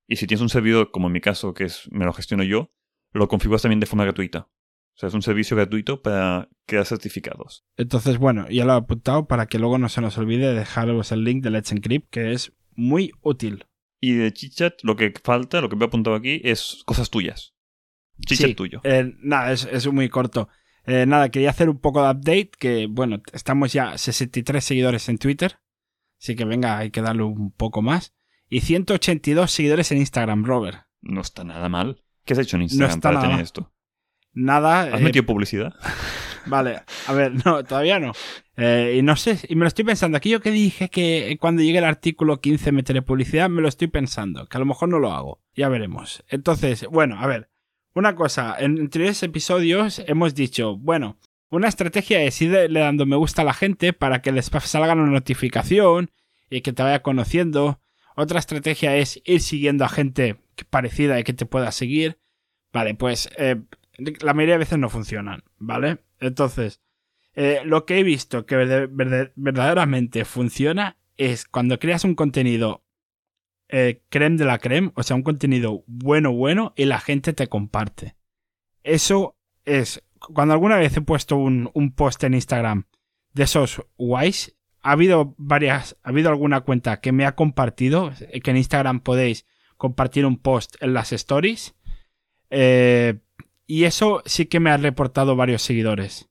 [0.09, 2.73] Y si tienes un servidor, como en mi caso, que es me lo gestiono yo,
[3.12, 4.49] lo configuras también de forma gratuita.
[4.95, 7.66] O sea, es un servicio gratuito para crear certificados.
[7.77, 11.25] Entonces, bueno, ya lo he apuntado para que luego no se nos olvide dejaros el
[11.25, 13.66] link de Let's Encrypt, que es muy útil.
[14.01, 17.55] Y de chichat, lo que falta, lo que me he apuntado aquí, es cosas tuyas.
[18.27, 18.81] Chichat Sí, tuyo.
[18.85, 20.49] eh, nada, es, es muy corto.
[20.87, 25.19] Eh, nada, quería hacer un poco de update, que bueno, estamos ya 63 seguidores en
[25.19, 25.59] Twitter,
[26.19, 28.14] así que venga, hay que darle un poco más.
[28.49, 30.87] Y 182 seguidores en Instagram, Robert.
[31.03, 32.03] No está nada mal.
[32.25, 33.73] ¿Qué has hecho en Instagram está para nada tener esto?
[34.33, 34.83] Nada.
[34.83, 35.75] ¿Has eh, metido publicidad?
[36.47, 38.13] Vale, a ver, no, todavía no.
[38.57, 40.17] Eh, y no sé, y me lo estoy pensando.
[40.17, 43.89] Aquí yo que dije que cuando llegue el artículo 15 meteré publicidad, me lo estoy
[43.89, 45.43] pensando, que a lo mejor no lo hago.
[45.55, 46.23] Ya veremos.
[46.29, 47.51] Entonces, bueno, a ver,
[47.95, 51.19] una cosa, en anteriores episodios hemos dicho, bueno,
[51.51, 55.07] una estrategia es irle dando me gusta a la gente para que les salga una
[55.07, 56.11] notificación
[56.51, 57.81] y que te vaya conociendo.
[58.17, 62.19] Otra estrategia es ir siguiendo a gente parecida y que te pueda seguir.
[62.73, 63.61] Vale, pues eh,
[64.21, 65.99] la mayoría de veces no funcionan, ¿vale?
[66.19, 66.81] Entonces,
[67.35, 72.83] eh, lo que he visto que verdaderamente funciona es cuando creas un contenido
[73.69, 77.49] eh, creme de la creme, o sea, un contenido bueno, bueno, y la gente te
[77.49, 78.17] comparte.
[78.83, 82.87] Eso es, cuando alguna vez he puesto un, un post en Instagram
[83.35, 84.56] de esos guays,
[84.87, 89.01] ha habido varias, ha habido alguna cuenta que me ha compartido, eh, que en Instagram
[89.01, 89.44] podéis
[89.77, 91.75] compartir un post en las stories,
[92.51, 93.18] eh,
[93.66, 96.29] y eso sí que me ha reportado varios seguidores.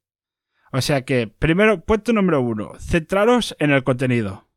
[0.71, 4.47] O sea que, primero, punto número uno, centraros en el contenido.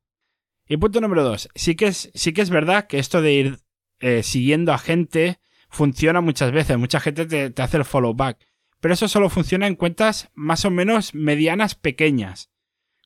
[0.68, 3.58] Y punto número dos, sí que es, sí que es verdad que esto de ir
[3.98, 6.78] eh, siguiendo a gente funciona muchas veces.
[6.78, 8.38] Mucha gente te, te hace el follow back.
[8.78, 12.50] Pero eso solo funciona en cuentas más o menos medianas, pequeñas.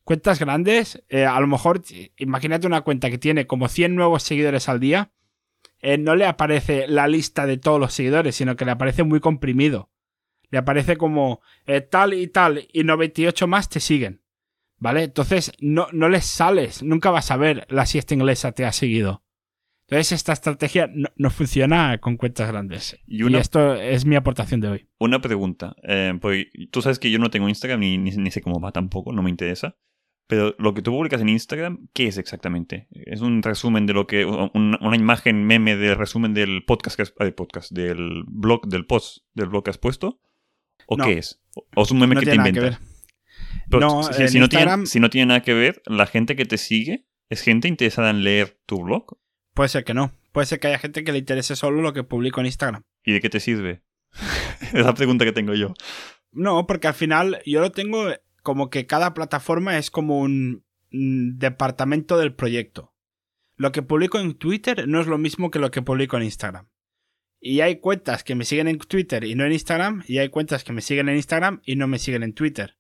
[0.05, 1.83] Cuentas grandes, eh, a lo mejor,
[2.17, 5.13] imagínate una cuenta que tiene como 100 nuevos seguidores al día.
[5.81, 9.21] eh, no le aparece la lista de todos los seguidores, sino que le aparece muy
[9.21, 9.91] comprimido.
[10.51, 14.23] Le aparece como eh, tal y tal y 98 más te siguen.
[14.79, 15.05] ¿Vale?
[15.05, 19.23] Entonces no, no les sales, nunca vas a ver la siesta inglesa te ha seguido.
[19.87, 22.99] Entonces esta estrategia no, no funciona con cuentas grandes.
[23.07, 24.89] Y esto es mi aportación de hoy.
[24.99, 25.77] Una pregunta.
[26.21, 29.13] porque tú sabes que yo no tengo Instagram ni, ni, ni sé cómo va tampoco,
[29.13, 29.77] no me interesa.
[30.35, 32.89] Pero lo que tú publicas en Instagram, ¿qué es exactamente?
[32.93, 34.25] ¿Es un resumen de lo que.
[34.25, 38.87] un- una imagen meme del resumen del podcast que has, eh, podcast, del blog, del
[38.87, 40.21] post del blog que has puesto?
[40.87, 41.05] ¿O No.
[41.05, 41.43] qué es?
[41.77, 42.81] ¿O es un meme No que te que inventas?
[43.71, 46.47] No, si, si no tiene, Instagram- si no tiene nada que ver, la gente que
[46.47, 49.19] te sigue es gente interesada en leer tu blog.
[49.53, 50.13] Puede ser que no.
[50.33, 52.83] Puede ser que haya gente que le interese solo lo que publico en Instagram.
[53.05, 53.83] ¿Y de qué te sirve?
[54.73, 55.75] es la pregunta que tengo yo.
[56.33, 58.07] No, porque al final yo lo tengo
[58.43, 62.95] como que cada plataforma es como un mm, departamento del proyecto.
[63.57, 66.69] Lo que publico en Twitter no es lo mismo que lo que publico en Instagram.
[67.41, 70.63] Y hay cuentas que me siguen en Twitter y no en Instagram, y hay cuentas
[70.63, 72.79] que me siguen en Instagram y no me siguen en Twitter.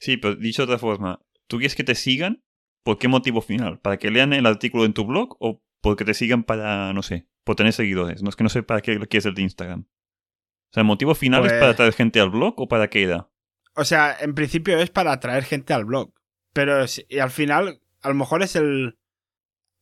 [0.00, 2.42] Sí, pero dicho de otra forma, ¿tú quieres que te sigan?
[2.82, 3.78] ¿Por qué motivo final?
[3.78, 7.28] ¿Para que lean el artículo en tu blog o porque te sigan para, no sé,
[7.44, 8.22] por tener seguidores?
[8.22, 9.80] No es que no sé para qué quieres el de Instagram.
[9.82, 13.02] O sea, ¿el motivo final es Pues- para traer gente al blog o para qué
[13.04, 13.29] era?
[13.74, 16.12] O sea, en principio es para atraer gente al blog.
[16.52, 18.98] Pero y al final, a lo mejor es el.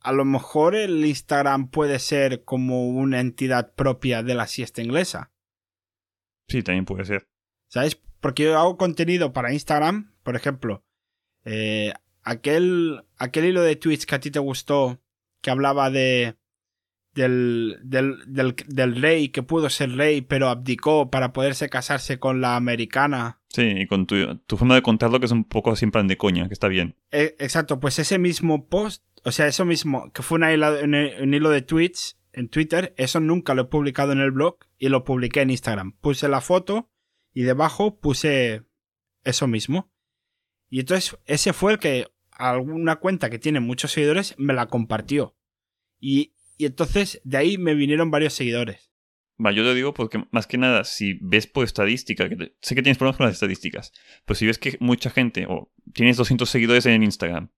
[0.00, 5.32] A lo mejor el Instagram puede ser como una entidad propia de la siesta inglesa.
[6.46, 7.28] Sí, también puede ser.
[7.68, 8.00] ¿Sabes?
[8.20, 10.84] Porque yo hago contenido para Instagram, por ejemplo.
[11.44, 15.02] eh, aquel, aquel hilo de tweets que a ti te gustó,
[15.42, 16.37] que hablaba de.
[17.18, 22.40] Del, del, del, del rey que pudo ser rey, pero abdicó para poderse casarse con
[22.40, 23.40] la americana.
[23.48, 26.46] Sí, y con tu, tu forma de contarlo que es un poco plan de coña,
[26.46, 26.94] que está bien.
[27.10, 31.50] Eh, exacto, pues ese mismo post, o sea, eso mismo, que fue una un hilo
[31.50, 35.40] de tweets en Twitter, eso nunca lo he publicado en el blog y lo publiqué
[35.40, 35.96] en Instagram.
[36.00, 36.88] Puse la foto
[37.32, 38.62] y debajo puse
[39.24, 39.90] eso mismo.
[40.70, 45.34] Y entonces ese fue el que alguna cuenta que tiene muchos seguidores me la compartió.
[46.00, 48.90] Y, y entonces de ahí me vinieron varios seguidores.
[49.44, 52.74] Va, yo te digo porque más que nada, si ves por estadística, que te- sé
[52.74, 53.92] que tienes problemas con las estadísticas,
[54.26, 57.50] pero si ves que mucha gente, o tienes 200 seguidores en Instagram,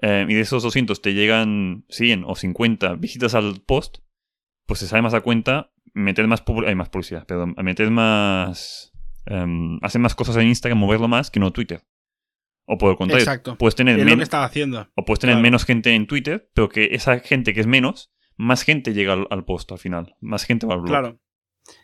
[0.00, 3.98] eh, y de esos 200 te llegan 100 o 50 visitas al post,
[4.66, 8.92] pues te sale más a cuenta meter más, publi- ay, más publicidad, perdón, meter más...
[9.26, 11.82] em, hacer más cosas en Instagram, moverlo más que no Twitter.
[12.66, 13.56] O por el contrario, Exacto.
[13.58, 14.88] puedes tener, Es lo que estaba haciendo.
[14.94, 15.42] o puedes tener claro.
[15.42, 19.26] menos gente en Twitter, pero que esa gente que es menos, más gente llega al,
[19.30, 20.16] al post al final.
[20.20, 20.90] Más gente va al blog.
[20.90, 21.20] Claro.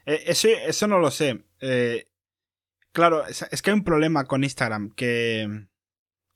[0.06, 1.44] Eh, eso, eso no lo sé.
[1.60, 2.08] Eh,
[2.92, 5.66] claro, es, es que hay un problema con Instagram, que,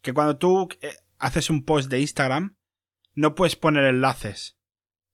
[0.02, 2.56] que cuando tú eh, haces un post de Instagram,
[3.14, 4.58] no puedes poner enlaces.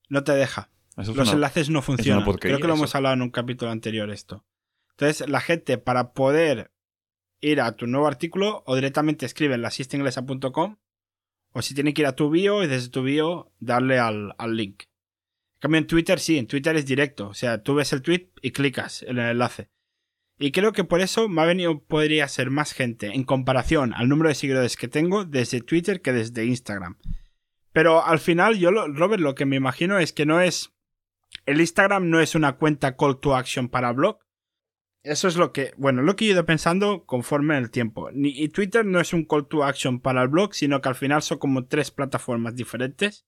[0.08, 0.70] No te deja.
[0.96, 2.24] Eso Los una- enlaces no funcionan.
[2.24, 2.82] Creo que lo eso.
[2.82, 4.44] hemos hablado en un capítulo anterior esto.
[4.90, 6.72] Entonces, la gente, para poder
[7.40, 10.76] ir a tu nuevo artículo, o directamente escribe en lasistainglesa.com,
[11.52, 14.56] o si tiene que ir a tu bio y desde tu bio darle al, al
[14.56, 14.84] link.
[15.64, 17.28] Cambio, en Twitter sí, en Twitter es directo.
[17.28, 19.70] O sea, tú ves el tweet y clicas en el enlace.
[20.38, 24.10] Y creo que por eso me ha venido, podría ser más gente en comparación al
[24.10, 26.98] número de seguidores que tengo desde Twitter que desde Instagram.
[27.72, 30.74] Pero al final, yo, Robert, lo que me imagino es que no es.
[31.46, 34.18] El Instagram no es una cuenta call to action para blog.
[35.02, 38.10] Eso es lo que, bueno, lo que he ido pensando conforme el tiempo.
[38.12, 41.22] Y Twitter no es un call to action para el blog, sino que al final
[41.22, 43.24] son como tres plataformas diferentes.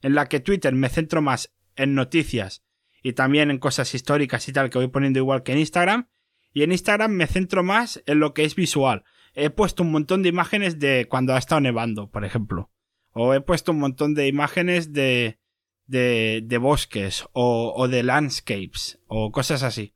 [0.00, 2.64] En la que Twitter me centro más en noticias
[3.02, 6.08] y también en cosas históricas y tal que voy poniendo igual que en Instagram.
[6.52, 9.04] Y en Instagram me centro más en lo que es visual.
[9.34, 12.70] He puesto un montón de imágenes de cuando ha estado nevando, por ejemplo.
[13.12, 15.38] O he puesto un montón de imágenes de,
[15.86, 19.94] de, de bosques o, o de landscapes o cosas así.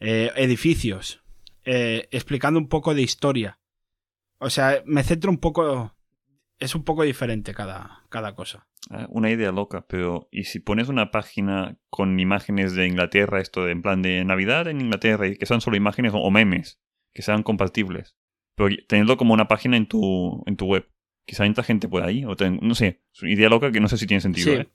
[0.00, 1.22] Eh, edificios.
[1.66, 3.60] eh, explicando un poco de historia.
[4.38, 5.95] O sea, me centro un poco...
[6.58, 8.66] Es un poco diferente cada, cada cosa.
[8.90, 13.64] Ah, Una idea loca, pero ¿y si pones una página con imágenes de Inglaterra, esto
[13.64, 16.80] de en plan de Navidad en Inglaterra, y que sean solo imágenes o, memes,
[17.14, 18.16] que sean compartibles?
[18.56, 20.88] Pero tenerlo como una página en tu, en tu web.
[21.26, 23.88] Quizá entra gente por ahí, o ten- no sé, es una idea loca que no
[23.88, 24.52] sé si tiene sentido.
[24.54, 24.60] Sí.
[24.60, 24.68] ¿eh?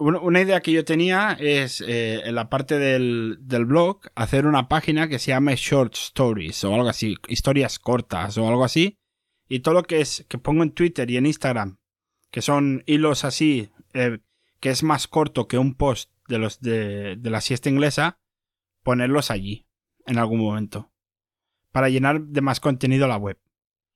[0.00, 4.46] Una, una idea que yo tenía es eh, en la parte del, del blog hacer
[4.46, 8.96] una página que se llame Short Stories o algo así, historias cortas o algo así.
[9.48, 11.78] Y todo lo que es que pongo en Twitter y en Instagram,
[12.30, 14.18] que son hilos así, eh,
[14.60, 18.20] que es más corto que un post de los de, de la siesta inglesa,
[18.82, 19.66] ponerlos allí
[20.06, 20.92] en algún momento.
[21.72, 23.38] Para llenar de más contenido la web.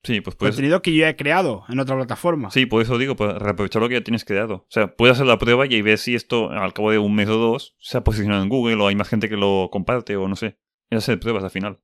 [0.05, 2.51] Sí, pues puedes, contenido que yo he creado en otra plataforma.
[2.51, 4.55] Sí, por eso digo, para reaprovechar lo que ya tienes creado.
[4.55, 7.15] O sea, puedes hacer la prueba y ahí ver si esto, al cabo de un
[7.15, 10.17] mes o dos, se ha posicionado en Google o hay más gente que lo comparte
[10.17, 10.59] o no sé.
[10.91, 11.81] Es hacer pruebas al final.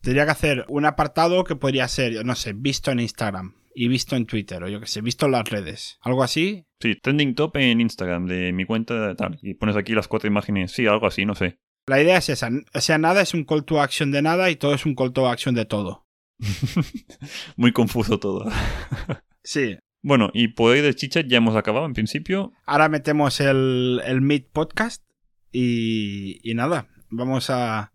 [0.00, 4.16] Tendría que hacer un apartado que podría ser, no sé, visto en Instagram y visto
[4.16, 5.98] en Twitter, o yo que sé, visto en las redes.
[6.00, 6.66] Algo así.
[6.80, 9.38] Sí, trending top en Instagram de mi cuenta tal.
[9.42, 10.72] Y pones aquí las cuatro imágenes.
[10.72, 11.58] Sí, algo así, no sé.
[11.86, 12.50] La idea es esa.
[12.74, 15.12] O sea, nada es un call to action de nada y todo es un call
[15.12, 16.06] to action de todo.
[17.56, 18.50] Muy confuso todo.
[19.44, 19.78] Sí.
[20.02, 22.52] Bueno, y por ahí de chicha ya hemos acabado en principio.
[22.66, 25.02] Ahora metemos el, el Meet Podcast
[25.50, 27.94] y, y nada, vamos a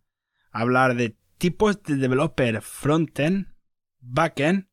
[0.52, 3.48] hablar de tipos de developer frontend,
[4.00, 4.70] backend,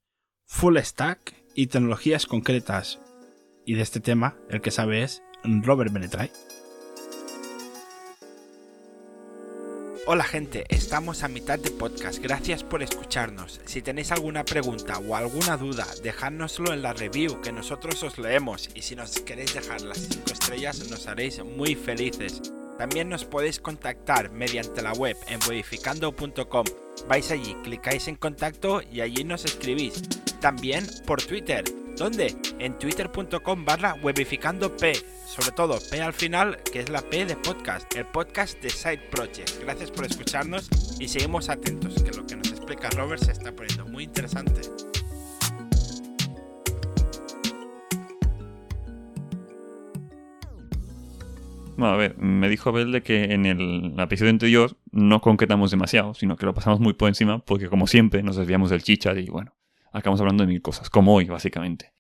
[0.46, 3.00] full stack y tecnologías concretas.
[3.66, 6.30] Y de este tema, el que sabe es Robert Benetray.
[10.06, 13.60] Hola gente, estamos a mitad de podcast, gracias por escucharnos.
[13.64, 18.70] Si tenéis alguna pregunta o alguna duda, dejádnoslo en la review que nosotros os leemos
[18.76, 22.40] y si nos queréis dejar las 5 estrellas nos haréis muy felices.
[22.80, 26.64] También nos podéis contactar mediante la web en webificando.com.
[27.06, 30.00] Vais allí, clicáis en contacto y allí nos escribís.
[30.40, 31.62] También por Twitter.
[31.98, 32.34] ¿Dónde?
[32.58, 34.80] En twitter.com barra webificandop.
[35.26, 39.10] Sobre todo P al final, que es la P de podcast, el podcast de Side
[39.10, 39.60] Project.
[39.60, 43.84] Gracias por escucharnos y seguimos atentos, que lo que nos explica Robert se está poniendo
[43.84, 44.62] muy interesante.
[51.86, 56.36] A ver, me dijo Abel de que en el episodio anterior no concretamos demasiado, sino
[56.36, 59.54] que lo pasamos muy por encima, porque como siempre nos desviamos del chicha y bueno,
[59.92, 61.92] acabamos hablando de mil cosas, como hoy, básicamente.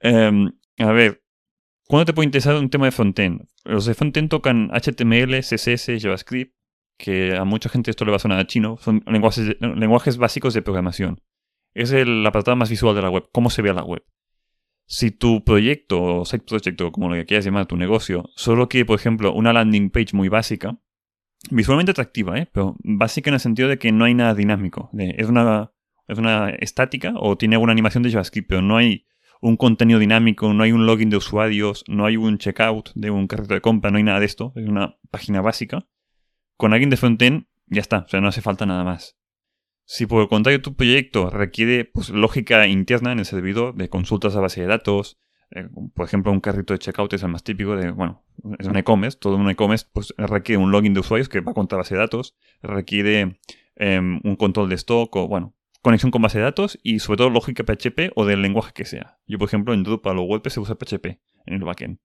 [0.00, 1.22] Em, a ver,
[1.86, 3.46] ¿cuándo te puede interesar un tema de frontend?
[3.64, 6.54] Los de frontend tocan HTML, CSS, JavaScript,
[6.98, 10.62] que a mucha gente esto le va a sonar a chino, son lenguajes, básicos de
[10.62, 11.20] programación.
[11.74, 14.04] Es el apartado más visual de la web, cómo se ve la web.
[14.92, 18.84] Si tu proyecto o site project o como lo quieras llamar tu negocio solo quiere,
[18.84, 20.76] por ejemplo, una landing page muy básica,
[21.50, 22.50] visualmente atractiva, ¿eh?
[22.52, 24.90] pero básica en el sentido de que no hay nada dinámico.
[24.92, 25.72] es, una,
[26.08, 29.06] es una estática o tiene alguna animación de JavaScript, pero no hay
[29.40, 33.26] un contenido dinámico, no hay un login de usuarios, no hay un checkout de un
[33.28, 34.52] carrito de compra, no hay nada de esto.
[34.56, 35.88] Es una página básica.
[36.58, 39.16] Con alguien de frontend ya está, o sea, no hace falta nada más.
[39.92, 44.34] Si por el contrario tu proyecto requiere pues, lógica interna en el servidor de consultas
[44.34, 45.18] a base de datos,
[45.50, 48.24] eh, por ejemplo, un carrito de checkout es el más típico de, bueno,
[48.58, 51.76] es un e-commerce, todo un e-commerce pues, requiere un login de usuarios que va contra
[51.76, 53.38] base de datos, requiere
[53.76, 57.28] em, un control de stock o, bueno, conexión con base de datos y sobre todo
[57.28, 59.18] lógica PHP o del lenguaje que sea.
[59.26, 61.98] Yo, por ejemplo, en Drupal o WordPress se usa PHP en el backend.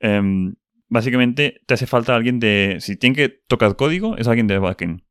[0.00, 0.56] Em,
[0.88, 5.05] básicamente te hace falta alguien de, si tiene que tocar código, es alguien de backend.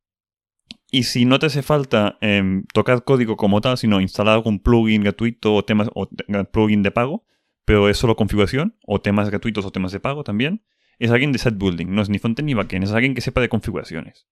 [0.91, 5.04] Y si no te hace falta em, tocar código como tal, sino instalar algún plugin
[5.04, 6.08] gratuito o temas o
[6.52, 7.26] plugin de pago,
[7.65, 10.63] pero es solo configuración, o temas gratuitos o temas de pago también,
[11.00, 13.41] es alguien de set building, no es ni frontend ni backend, es alguien que sepa
[13.41, 14.28] de configuraciones.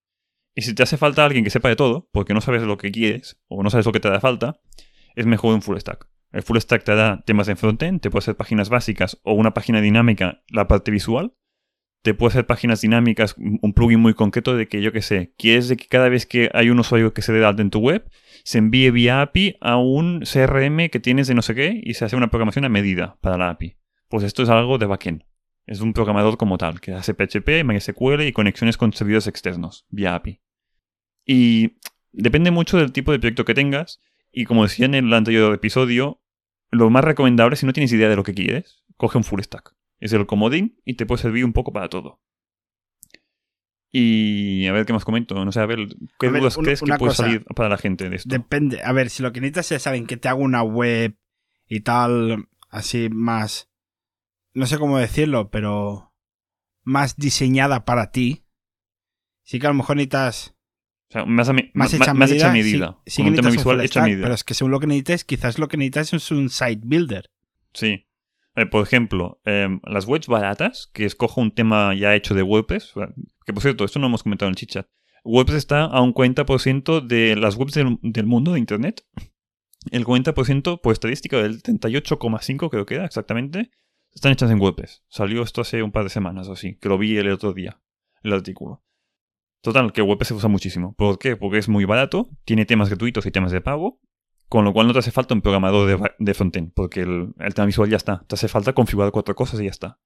[0.56, 2.92] Y si te hace falta alguien que sepa de todo, porque no sabes lo que
[2.92, 4.60] quieres o no sabes lo que te da falta,
[5.16, 6.08] es mejor un full stack.
[6.32, 9.54] El full stack te da temas de frontend, te puede hacer páginas básicas o una
[9.54, 11.34] página dinámica, la parte visual,
[12.04, 15.70] te puede hacer páginas dinámicas, un plugin muy concreto de que yo que sé, quieres
[15.70, 18.06] de que cada vez que hay un usuario que se dé en tu web,
[18.44, 22.04] se envíe vía API a un CRM que tienes de no sé qué y se
[22.04, 23.78] hace una programación a medida para la API.
[24.10, 25.24] Pues esto es algo de backend.
[25.66, 30.13] Es un programador como tal, que hace PHP, MySQL y conexiones con servidores externos vía
[30.13, 30.42] API.
[31.26, 31.78] Y
[32.12, 34.02] depende mucho del tipo de proyecto que tengas.
[34.30, 36.22] Y como decía en el anterior episodio,
[36.70, 39.74] lo más recomendable, si no tienes idea de lo que quieres, coge un full stack
[39.99, 42.19] es el comodín y te puede servir un poco para todo.
[43.95, 45.45] Y a ver qué más comento.
[45.45, 45.88] No sé, a ver,
[46.19, 48.27] ¿qué dudas crees que puede salir para la gente de esto?
[48.27, 48.82] Depende.
[48.84, 51.15] A ver, si lo que necesitas es, saben, que te hago una web
[51.67, 53.69] y tal, así más.
[54.56, 56.12] No sé cómo decirlo, pero.
[56.82, 58.45] Más diseñada para ti.
[59.43, 60.56] Sí que a lo mejor necesitas.
[61.10, 62.97] O sea, más, más, hecha, más hecha medida.
[63.06, 64.23] Sí, un tema visual hecha medida.
[64.23, 67.29] Pero es que según lo que necesites, quizás lo que necesitas es un site builder.
[67.73, 68.08] Sí.
[68.56, 72.94] Eh, por ejemplo, em, las webs baratas, que escojo un tema ya hecho de WordPress,
[73.46, 74.88] que por cierto, esto no hemos comentado en el chichat.
[75.24, 79.06] WordPress está a un 40% de las webs del, mundo de Internet.
[79.92, 83.72] El 40% por estadística del 38,5 creo que era exactamente,
[84.13, 85.04] están hechas en WordPress.
[85.10, 87.82] Salió esto hace un par de semanas o así, que lo vi el otro día,
[88.22, 88.84] el artículo.
[89.62, 90.94] Total, que WordPress se usa muchísimo.
[90.96, 91.36] ¿Por qué?
[91.38, 94.00] Porque es muy barato, tiene temas gratuitos y temas de pago,
[94.49, 97.65] con lo cual no te hace falta un programador de, de frontend, porque el, tema
[97.65, 98.23] visual ya está.
[98.27, 99.99] Te hace falta configurar cuatro cosas y ya está.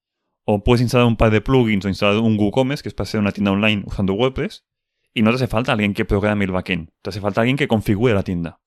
[0.44, 3.20] O puedes instalar un par de plugins o instalar un WooCommerce, que es para hacer
[3.20, 4.64] una tienda online usando WordPress,
[5.12, 6.90] y no te hace falta alguien que programe el backend.
[7.02, 8.60] Te hace falta alguien que configure la tienda.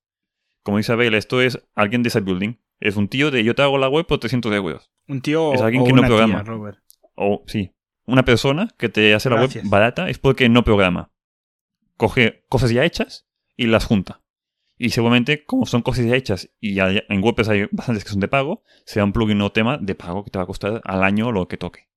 [0.63, 2.60] Como dice Abel, esto es alguien de site building.
[2.79, 4.91] Es un tío de yo te hago la web por 300 euros.
[5.07, 6.43] Un tío es alguien o que no programa.
[7.15, 7.73] O sí,
[8.05, 11.12] una persona que te hace la web barata es porque no programa.
[11.97, 14.21] Coge cosas ya hechas y las junta.
[14.84, 18.28] Y seguramente, como son cosas ya hechas y en WordPress hay bastantes que son de
[18.28, 21.32] pago, sea un plugin o tema de pago que te va a costar al año
[21.32, 21.88] lo que toque.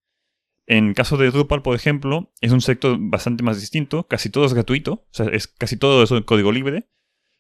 [0.67, 4.07] En caso de Drupal, por ejemplo, es un sector bastante más distinto.
[4.07, 4.93] Casi todo es gratuito.
[4.93, 6.91] O sea, es, casi todo es código libre.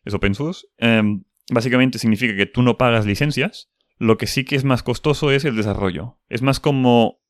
[0.06, 0.66] Es open source.
[0.78, 3.70] Em, básicamente significa que tú no pagas licencias.
[3.98, 6.16] Lo que sí que es más costoso es el desarrollo.
[6.30, 7.20] Es más como...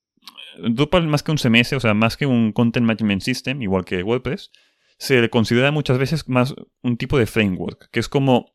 [0.62, 4.04] Drupal más que un CMS, o sea, más que un Content Management System, igual que
[4.04, 4.52] WordPress,
[4.98, 8.54] se le considera muchas veces más un tipo de framework, que es como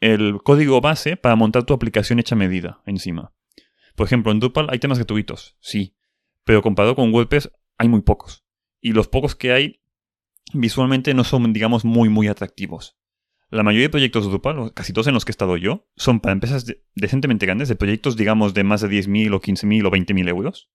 [0.00, 3.32] el código base para montar tu aplicación hecha medida encima.
[3.96, 5.94] Por ejemplo, en Drupal hay temas gratuitos, sí,
[6.44, 8.44] pero comparado con WordPress hay muy pocos.
[8.80, 9.82] Y los pocos que hay
[10.54, 12.96] visualmente no son, digamos, muy, muy atractivos.
[13.50, 16.20] La mayoría de proyectos de Drupal, casi todos en los que he estado yo, son
[16.20, 20.28] para empresas decentemente grandes, de proyectos, digamos, de más de 10.000 o 15.000 o 20.000
[20.28, 20.70] euros.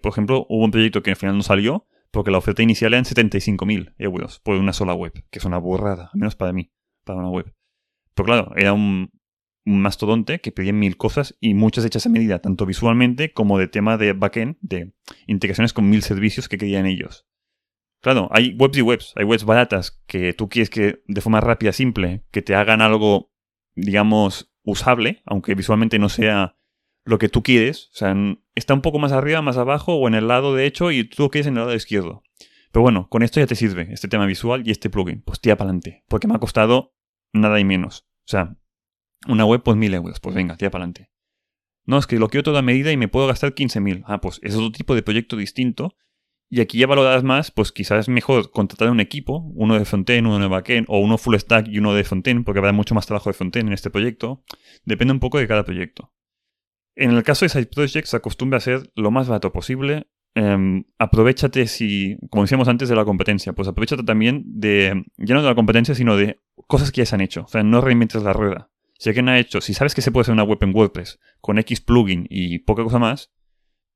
[0.00, 3.04] Por ejemplo, hubo un proyecto que al final no salió, porque la oferta inicial eran
[3.04, 6.70] 75.000 euros por una sola web, que es una burrada, al menos para mí,
[7.04, 7.52] para una web.
[8.14, 9.10] Pero claro, era un,
[9.64, 13.66] un mastodonte que pedía mil cosas y muchas hechas a medida, tanto visualmente como de
[13.66, 14.92] tema de backend, de
[15.26, 17.26] integraciones con mil servicios que querían ellos.
[18.00, 21.72] Claro, hay webs y webs, hay webs baratas que tú quieres que de forma rápida,
[21.72, 23.32] simple, que te hagan algo,
[23.74, 26.56] digamos, usable, aunque visualmente no sea
[27.04, 27.90] lo que tú quieres.
[27.92, 28.14] O sea,
[28.54, 31.24] está un poco más arriba, más abajo o en el lado de hecho y tú
[31.24, 32.22] lo quieres en el lado izquierdo.
[32.70, 35.22] Pero bueno, con esto ya te sirve este tema visual y este plugin.
[35.22, 36.04] Pues tía para adelante.
[36.08, 36.94] Porque me ha costado
[37.32, 38.06] nada y menos.
[38.20, 38.56] O sea,
[39.28, 40.20] una web, pues mil euros.
[40.20, 41.10] Pues venga, tía para adelante.
[41.84, 44.04] No, es que lo quiero toda medida y me puedo gastar 15.000.
[44.06, 45.96] Ah, pues es otro tipo de proyecto distinto.
[46.48, 50.26] Y aquí ya valoras más, pues quizás es mejor contratar un equipo, uno de frontend,
[50.26, 53.06] uno de backend, o uno full stack y uno de frontend, porque habrá mucho más
[53.06, 54.44] trabajo de frontend en este proyecto.
[54.84, 56.12] Depende un poco de cada proyecto.
[56.94, 60.08] En el caso de Side Projects, acostumbra a ser lo más barato posible.
[60.34, 65.42] Um, aprovechate si, como decíamos antes de la competencia, pues aprovechate también de, ya no
[65.42, 67.42] de la competencia, sino de cosas que ya se han hecho.
[67.42, 68.70] O sea, no reinventes la rueda.
[68.98, 71.58] Si alguien ha hecho, si sabes que se puede hacer una web en WordPress con
[71.58, 73.32] X plugin y poca cosa más,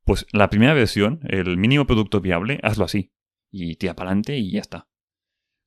[0.05, 3.13] pues la primera versión, el mínimo producto viable, hazlo así.
[3.51, 4.89] Y tira para adelante y ya está.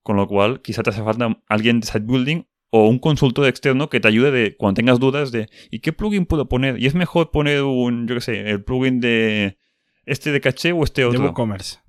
[0.04, 3.90] Con lo cual, quizá te hace falta alguien de site building o un consultor externo
[3.90, 6.82] que te ayude de cuando tengas dudas de ¿y qué plugin puedo poner?
[6.82, 9.58] Y es mejor poner un, yo qué sé, el plugin de
[10.06, 11.20] este de caché o este otro.
[11.20, 11.80] De WooCommerce.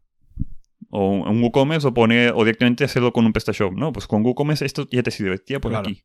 [0.91, 3.93] O un WooCommerce o poner o directamente hacerlo con un PrestaShop, ¿no?
[3.93, 6.05] Pues con WooCommerce esto ya te sirve, tía por aquí.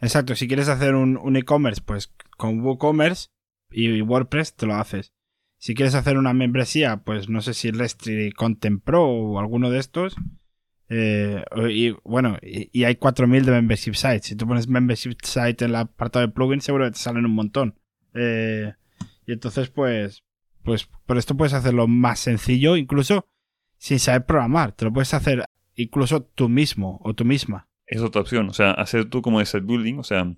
[0.00, 3.28] Exacto, si quieres hacer un, e-commerce, pues con WooCommerce
[3.70, 5.12] y WordPress te lo haces.
[5.58, 9.78] Si quieres hacer una membresía, pues no sé si Restri Content Pro o alguno de
[9.78, 10.16] estos.
[10.88, 14.26] Eh, y bueno, y, hay 4000 de membership sites.
[14.26, 17.34] Si tú pones membership site en el apartado de plugins, seguro que te salen un
[17.34, 17.78] montón.
[18.14, 18.72] Eh,
[19.26, 20.24] y entonces, pues,
[20.62, 23.26] pues por esto puedes hacerlo más sencillo, incluso
[23.78, 24.72] sin saber programar.
[24.72, 28.48] Te lo puedes hacer incluso tú mismo o tú misma es otra opción.
[28.48, 30.34] O sea, hacer tú como de site building, o sea,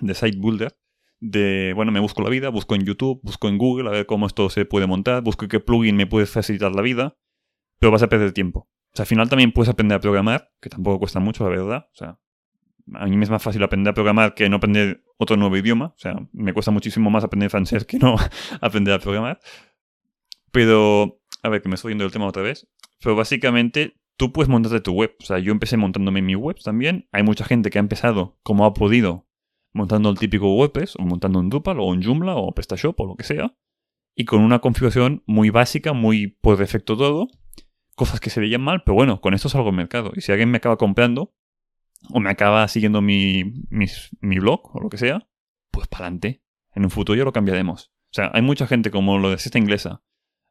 [0.00, 0.76] de site builder.
[1.20, 4.26] De, bueno, me busco la vida, busco en YouTube, busco en Google a ver cómo
[4.26, 7.16] esto se puede montar, busco qué plugin me puede facilitar la vida,
[7.80, 8.68] pero vas a perder tiempo.
[8.92, 11.88] O sea, al final también puedes aprender a programar, que tampoco cuesta mucho, la verdad.
[11.92, 12.18] O sea,
[12.94, 15.86] a mí me es más fácil aprender a programar que no aprender otro nuevo idioma.
[15.86, 18.16] O sea, me cuesta muchísimo más aprender francés que no
[18.60, 19.40] aprender a programar.
[20.50, 22.66] Pero, a ver, que me estoy yendo del tema otra vez.
[23.00, 25.14] Pero básicamente tú puedes montarte tu web.
[25.20, 27.08] O sea, yo empecé montándome mi web también.
[27.12, 29.26] Hay mucha gente que ha empezado como ha podido
[29.72, 33.16] montando el típico WordPress o montando un Drupal o un Joomla o PrestaShop o lo
[33.16, 33.54] que sea.
[34.14, 37.28] Y con una configuración muy básica, muy por defecto todo.
[37.98, 40.12] Cosas que se veían mal, pero bueno, con esto salgo al mercado.
[40.14, 41.34] Y si alguien me acaba comprando
[42.10, 45.28] o me acaba siguiendo mi, mi, blog o lo que sea,
[45.72, 46.44] pues para adelante.
[46.76, 47.90] En un futuro ya lo cambiaremos.
[48.04, 50.04] O sea, hay mucha gente como lo de esta inglesa.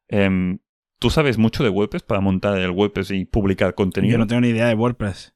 [0.08, 0.58] Em,
[0.98, 4.12] ¿Tú sabes mucho de WordPress para montar el WordPress y publicar contenido?
[4.12, 5.34] Yo no tengo ni idea de WordPress.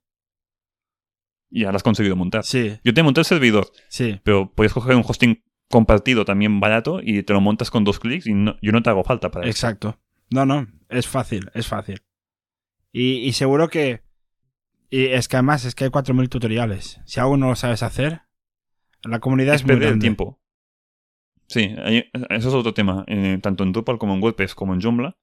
[1.48, 2.44] Y ahora has conseguido montar.
[2.44, 2.78] Sí.
[2.84, 3.72] Yo te monté el servidor.
[3.88, 4.20] Sí.
[4.22, 8.26] Pero puedes coger un hosting compartido también barato y te lo montas con dos clics
[8.26, 9.50] y yo no te hago falta para eso.
[9.50, 9.98] Exacto.
[10.32, 10.66] No, no.
[10.88, 12.02] Es fácil, es fácil.
[12.92, 14.02] Y, seguro que...
[14.90, 17.00] Y es que además es que hay 4.000 tutoriales.
[17.06, 18.22] Si algo no lo sabes hacer,
[19.02, 20.38] la comunidad es, muy perder el tiempo.
[21.46, 21.74] Sí,
[22.30, 23.04] eso es otro tema.
[23.06, 25.16] Eh, tanto en Drupal como en WordPress como en Joomla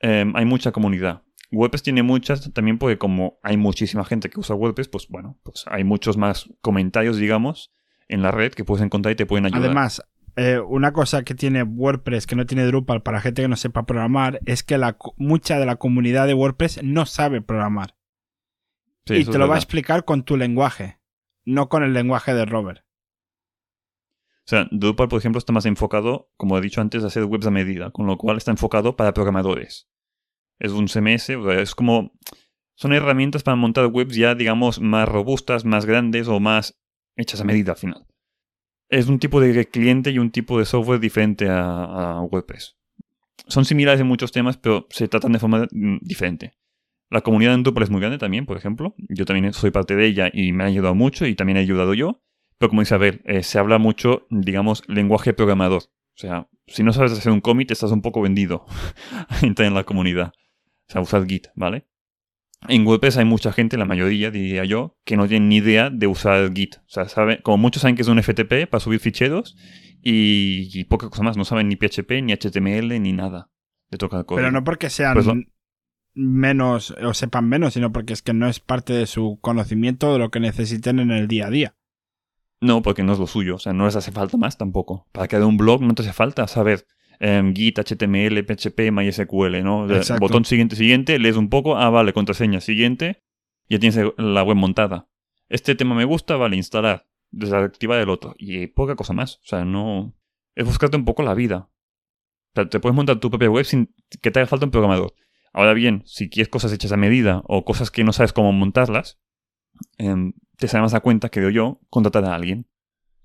[0.00, 1.22] Em, hay mucha comunidad.
[1.50, 5.64] WordPress tiene muchas, también porque como hay muchísima gente que usa WordPress, pues bueno, pues
[5.68, 7.72] hay muchos más comentarios, digamos,
[8.08, 9.64] en la red que puedes encontrar y te pueden ayudar.
[9.64, 10.02] Además,
[10.36, 13.86] eh, una cosa que tiene WordPress que no tiene Drupal para gente que no sepa
[13.86, 17.96] programar es que la, mucha de la comunidad de WordPress no sabe programar.
[19.06, 21.00] y te lo va a explicar con tu lenguaje,
[21.46, 22.84] no con el lenguaje de Robert.
[24.46, 27.46] O sea, Drupal, por ejemplo, está más enfocado, como he dicho antes, a hacer webs
[27.46, 29.88] a medida, con lo cual está enfocado para programadores.
[30.58, 32.12] Es un CMS, es como...
[32.74, 36.78] Son herramientas para montar webs ya, digamos, más robustas, más grandes o más
[37.16, 38.05] hechas a medida al final.
[38.88, 42.76] Es un tipo de cliente y un tipo de software diferente a, WordPress.
[43.48, 46.54] Son similares en muchos temas, pero se tratan de forma mm, diferente.
[47.10, 48.94] La comunidad en Drupal es muy grande también, por ejemplo.
[49.08, 51.94] Yo también soy parte de ella y me ha ayudado mucho y también he ayudado
[51.94, 52.20] yo.
[52.58, 55.82] Pero como dice Abel, eh, se habla mucho, digamos, lenguaje programador.
[55.82, 58.66] O sea, si no sabes hacer un commit, estás un poco vendido
[59.42, 60.32] en la comunidad.
[60.88, 61.86] O sea, usar Git, ¿vale?
[62.68, 66.06] En WordPress hay mucha gente, la mayoría diría yo, que no tiene ni idea de
[66.06, 66.76] usar Git.
[66.76, 69.56] O sea, sabe, como muchos saben que es un FTP para subir ficheros
[70.02, 71.36] y, y poca cosa más.
[71.36, 73.50] No saben ni PHP, ni HTML, ni nada
[73.90, 74.42] de tocar código.
[74.42, 75.46] Pero no porque sean
[76.14, 80.18] menos o sepan menos, sino porque es que no es parte de su conocimiento de
[80.18, 81.76] lo que necesiten en el día a día.
[82.60, 83.56] No, porque no es lo suyo.
[83.56, 85.06] O sea, no les hace falta más tampoco.
[85.12, 86.86] Para crear un blog no te hace falta saber
[87.20, 89.82] em, Git, HTML, PHP, MySQL, ¿no?
[89.82, 90.20] O sea, Exacto.
[90.20, 93.22] botón siguiente, siguiente, lees un poco, ah, vale, contraseña, siguiente,
[93.68, 95.08] ya tienes la web montada.
[95.48, 98.34] Este tema me gusta, vale, instalar, desactivar el otro.
[98.38, 99.36] Y poca cosa más.
[99.36, 100.14] O sea, no...
[100.54, 101.68] Es buscarte un poco la vida.
[102.52, 105.14] O sea, te puedes montar tu propia web sin que te haga falta un programador.
[105.52, 109.18] Ahora bien, si quieres cosas hechas a medida o cosas que no sabes cómo montarlas,
[109.98, 112.68] em, te sale más a cuenta, creo yo, contratar a alguien.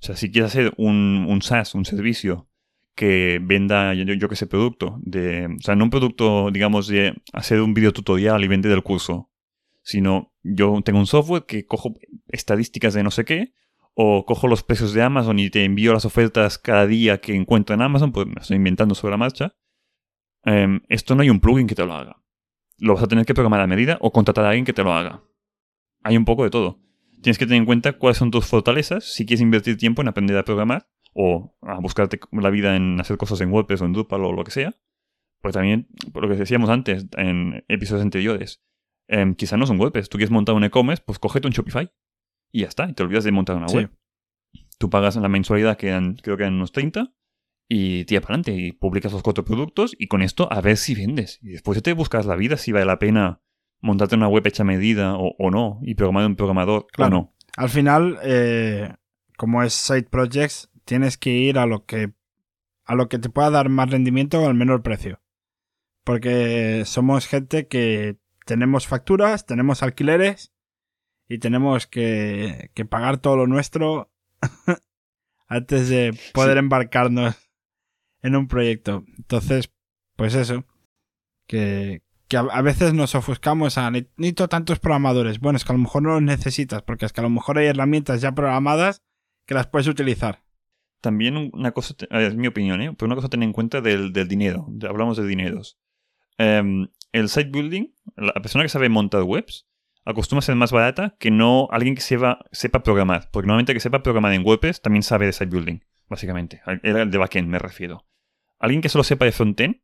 [0.02, 2.50] O sea, si quieres hacer un, un SaaS, un servicio
[2.96, 7.62] que venda, yo, que sé, producto, de, o sea, no un producto, digamos, de hacer
[7.62, 9.30] un video tutorial y vender el curso,
[9.82, 11.96] sino yo tengo un software que cojo
[12.28, 13.54] estadísticas de no sé qué,
[13.94, 17.76] o cojo los precios de Amazon y te envío las ofertas cada día que encuentro
[17.76, 19.56] en Amazon, pues me estoy inventando sobre la marcha.
[20.44, 22.22] Em, esto no hay un plugin que te lo haga.
[22.78, 24.94] Lo vas a tener que programar a medida o contratar a alguien que te lo
[24.94, 25.24] haga.
[26.04, 26.80] Hay un poco de todo.
[27.22, 30.38] Tienes que tener en cuenta cuáles son tus fortalezas si quieres invertir tiempo en aprender
[30.38, 34.24] a programar o a buscarte la vida en hacer cosas en WordPress o en Drupal
[34.24, 34.76] o lo que sea.
[35.42, 38.62] Porque también, por lo que decíamos antes en episodios anteriores,
[39.08, 40.08] em, quizá no son WordPress.
[40.10, 41.90] Tú quieres montar un e-commerce, pues cógete un Shopify
[42.52, 42.88] y ya está.
[42.90, 43.78] Y te olvidas de montar una Sí.
[43.78, 43.92] web.
[44.78, 47.14] Tú pagas la mensualidad que eran, creo que eran unos 30
[47.70, 50.96] y tira para adelante y publicas los cuatro productos y con esto a ver si
[50.96, 51.40] vendes.
[51.42, 53.42] Y después te buscas la vida si vale la pena
[53.82, 57.18] montarte una web hecha a medida o, o no y programar un programador Claro.
[57.18, 57.34] o no.
[57.58, 58.94] Al final, eh,
[59.38, 62.12] como es side projects, tienes que ir a lo que
[62.84, 65.22] a lo que te pueda dar más rendimiento al menor precio.
[66.04, 70.52] Porque somos gente que tenemos facturas, tenemos alquileres
[71.30, 74.12] y tenemos que, que pagar todo lo nuestro
[75.48, 76.60] antes de poder Sí.
[76.60, 77.36] embarcarnos
[78.22, 79.06] en un proyecto.
[79.18, 79.72] Entonces,
[80.18, 80.66] pues eso,
[81.48, 85.40] que, que a, veces nos ofuscamos a "Ne- necesito tantos programadores.
[85.40, 87.58] Bueno, es que a lo mejor no los necesitas, porque es que a lo mejor
[87.60, 89.02] hay herramientas ya programadas
[89.46, 90.41] que las puedes utilizar.
[91.02, 92.94] También un- una cosa, es mi opinión, ¿eh?
[92.98, 94.68] pero una cosa a tener en cuenta del, dinero.
[94.88, 95.80] hablamos de dineros.
[96.38, 99.68] Em, el site building, la persona que sabe montar webs,
[100.06, 103.30] acostumbra ser más barata que no alguien que sepa, sepa programar.
[103.32, 105.80] Porque normalmente que sepa programar en WordPress también sabe de site building,
[106.10, 106.62] básicamente.
[106.84, 108.06] Era el de backend, me refiero.
[108.60, 109.76] Alguien que solo sepa de frontend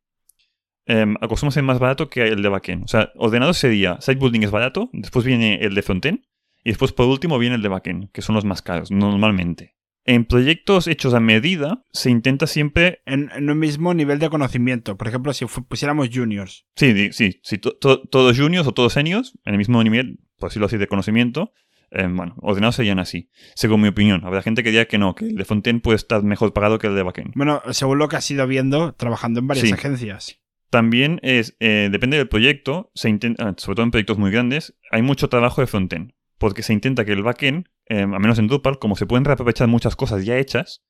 [0.86, 2.84] em, acostumbra ser más barato que el de backend.
[2.84, 6.20] O sea, ordenado sería site building es barato, después viene el de frontend
[6.64, 9.76] y después por último viene el de backend, que son los más caros, normalmente.
[10.10, 14.96] En proyectos hechos a medida se intenta siempre En, en un mismo nivel de conocimiento.
[14.96, 16.64] Por ejemplo, si pusiéramos juniors.
[16.76, 20.48] Sí, sí, sí to- to- todos juniors o todos seniors, en el mismo nivel, por
[20.48, 21.52] decirlo así, de conocimiento,
[21.90, 24.24] eh, bueno, ordenados serían así, según mi opinión.
[24.24, 26.86] Habrá gente que diga que no, que el de frontend puede estar mejor pagado que
[26.86, 27.32] el de backend.
[27.34, 29.74] Bueno, según lo que has ido viendo trabajando en varias Sí.
[29.74, 30.38] agencias.
[30.70, 34.74] También es, eh, depende del proyecto, se intenta, ah, sobre todo en proyectos muy grandes,
[34.90, 38.46] hay mucho trabajo de frontend, porque se intenta que el backend, eh, al menos en
[38.48, 40.84] Drupal, como se pueden reaprovechar muchas cosas ya hechas,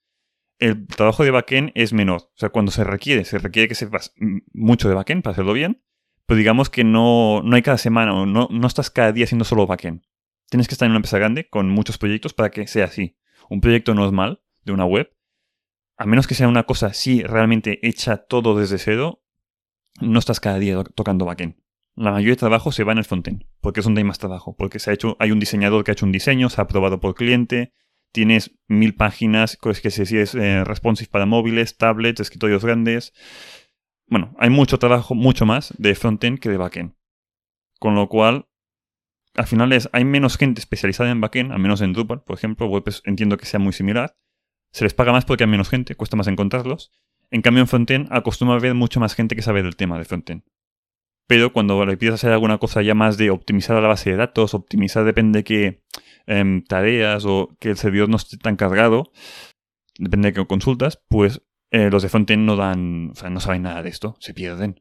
[0.59, 2.23] el trabajo de backend es menor.
[2.23, 4.13] O sea, cuando se requiere, se requiere que sepas
[4.53, 5.83] mucho de backend para hacerlo bien,
[6.27, 9.45] pero digamos que no, no hay cada semana o no, no estás cada día haciendo
[9.45, 10.03] solo backend.
[10.51, 13.17] Tienes que estar en una empresa grande con muchos proyectos para que sea así.
[13.49, 15.15] Un proyecto normal de una web,
[15.97, 19.23] a menos que sea una cosa así realmente hecha todo desde cero,
[20.01, 21.57] no estás cada día to- tocando backend.
[21.99, 24.55] La mayoría de trabajo se va en el frontend, porque es donde hay más trabajo,
[24.57, 27.01] porque se ha hecho, hay un diseñador que ha hecho un diseño, se ha aprobado
[27.01, 27.73] por cliente,
[28.13, 33.13] tienes mil páginas, cosas que si es eh, responsive para móviles, tablets, escritorios grandes.
[34.07, 36.95] Bueno, hay mucho trabajo, mucho más de frontend que de backend.
[37.81, 38.47] Con lo cual,
[39.35, 42.69] al final es, hay menos gente especializada en backend, al menos en Drupal, por ejemplo,
[42.69, 44.17] WordPress entiendo que sea muy similar.
[44.71, 46.93] Se les paga más porque hay menos gente, cuesta más encontrarlos.
[47.33, 50.05] En cambio, en frontend acostumbra a haber mucho más gente que sabe del tema de
[50.05, 50.45] frontend.
[51.29, 54.55] Pero cuando le pides hacer alguna cosa ya más de optimizar la base de datos,
[54.55, 55.83] optimizar depende de qué
[56.27, 59.13] em, tareas o que el servidor no esté tan cargado,
[59.99, 63.63] depende de qué consultas, pues eh, los de frontend no dan, o sea, no saben
[63.63, 64.81] nada de esto, se pierden.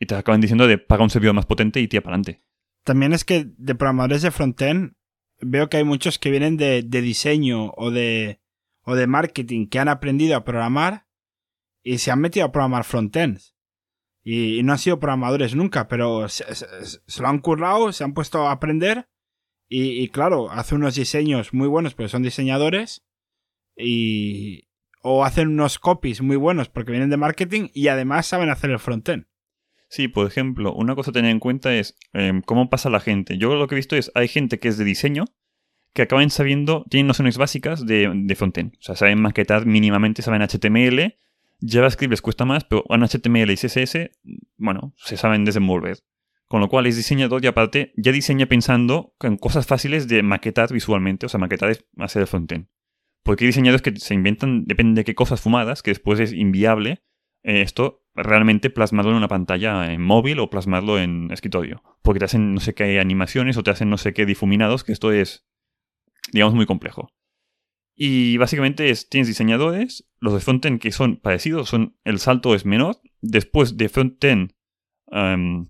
[0.00, 2.44] Y te acaban diciendo de paga un servidor más potente y tira para adelante.
[2.84, 4.94] También es que de programadores de frontend
[5.40, 8.40] veo que hay muchos que vienen de, de diseño o de,
[8.82, 11.06] o de marketing que han aprendido a programar
[11.84, 13.54] y se han metido a programar frontends.
[14.24, 16.44] Y, no han sido programadores nunca, pero se,
[17.20, 19.08] lo han currado, se han puesto a aprender
[19.68, 23.06] y, y claro, hace unos diseños muy buenos porque son diseñadores
[23.76, 24.68] y
[25.02, 28.78] o hacen unos copies muy buenos porque vienen de marketing y además saben hacer el
[28.78, 29.26] frontend.
[29.88, 33.38] Sí, por ejemplo, una cosa a tener en cuenta es em, cómo pasa la gente.
[33.38, 35.24] Yo lo que he visto es, hay gente que es de diseño
[35.94, 38.74] que acaban sabiendo, tienen nociones básicas de, de frontend.
[38.74, 41.16] O sea, saben maquetar mínimamente, saben HTML,
[41.60, 44.10] JavaScript les cuesta más, pero en HTML y CSS,
[44.56, 45.98] bueno, se saben desenvolver.
[46.46, 50.72] Con lo cual es diseñador y aparte ya diseña pensando en cosas fáciles de maquetar
[50.72, 52.68] visualmente, o sea, maquetar es hacer el frontend.
[53.22, 57.02] Porque hay diseñadores que se inventan, depende de qué cosas fumadas, que después es inviable
[57.42, 61.82] eh, esto realmente plasmarlo en una pantalla en móvil o plasmarlo en escritorio.
[62.02, 64.92] Porque te hacen no sé qué animaciones o te hacen no sé qué difuminados, que
[64.92, 65.46] esto es,
[66.32, 67.10] digamos, muy complejo.
[68.00, 72.64] Y básicamente es, tienes diseñadores, los de frontend que son parecidos, son el salto es
[72.64, 72.98] menor.
[73.22, 74.52] Después de frontend
[75.06, 75.68] um,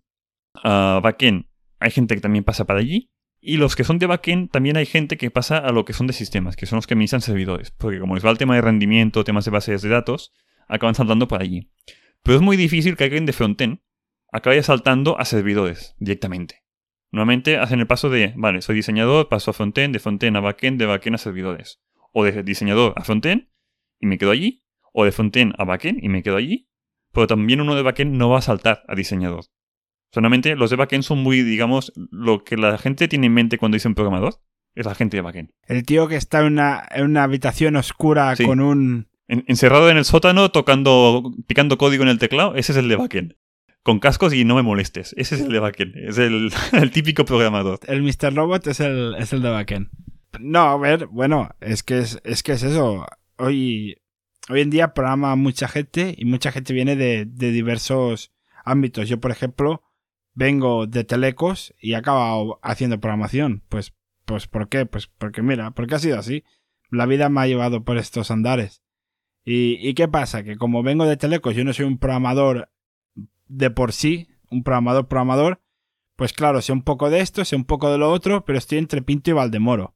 [0.63, 1.47] a backend
[1.81, 3.11] hay gente que también pasa para allí.
[3.41, 6.07] Y los que son de backend también hay gente que pasa a lo que son
[6.07, 7.71] de sistemas, que son los que administran servidores.
[7.71, 10.35] Porque como les va el tema de rendimiento, temas de bases de datos,
[10.69, 11.71] acaban saltando por allí.
[12.23, 13.79] Pero es muy difícil que alguien de frontend
[14.31, 16.63] acabe saltando a servidores directamente.
[17.11, 20.79] Normalmente hacen el paso de, vale, soy diseñador, paso a frontend, de frontend a backend,
[20.79, 21.81] de backend a servidores
[22.13, 23.49] o de diseñador a frontend
[24.01, 26.69] y me quedo allí, o de frontend a backend y me quedo allí,
[27.13, 29.45] pero también uno de backend no va a saltar a diseñador.
[30.13, 33.77] Solamente los de backend son muy, digamos, lo que la gente tiene en mente cuando
[33.77, 34.41] dice un programador,
[34.75, 35.51] es la gente de backend.
[35.67, 39.09] El tío que está en una, en una habitación oscura con un...
[39.27, 43.35] encerrado en el sótano, tocando, picando código en el teclado, ese es el de backend.
[43.83, 45.15] Con cascos y no me molestes.
[45.17, 45.97] Ese es el de backend.
[45.97, 47.81] Es el, el típico programador.
[47.87, 48.35] El Mr.
[48.35, 49.89] Robot es el, es el de backend.
[50.41, 53.07] No, a ver, bueno, es que es, es que es eso.
[53.39, 54.01] Hoy,
[54.49, 58.33] hoy en día programa mucha gente y mucha gente viene de, de diversos
[58.65, 59.09] ámbitos.
[59.09, 59.83] Yo, por ejemplo,
[60.35, 63.63] vengo de Telecos y he acabado haciendo programación.
[63.69, 64.87] Pues, pues, ¿por qué?
[64.87, 66.45] Pues porque mira, porque ha sido así.
[66.91, 68.83] La vida me ha llevado por estos andares.
[69.45, 70.43] ¿Y, y qué pasa?
[70.43, 72.71] Que como vengo de Telecos, yo no soy un programador
[73.47, 75.61] de por sí, un programador programador,
[76.17, 78.79] pues claro, sé un poco de esto, sé un poco de lo otro, pero estoy
[78.79, 79.95] entre Pinto y Valdemoro.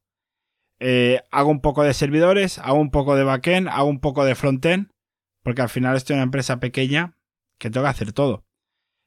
[0.85, 4.35] Eh, hago un poco de servidores, hago un poco de backend, hago un poco de
[4.35, 4.91] frontend,
[5.45, 7.17] porque al final estoy en una empresa pequeña
[7.59, 8.45] que tengo que hacer todo.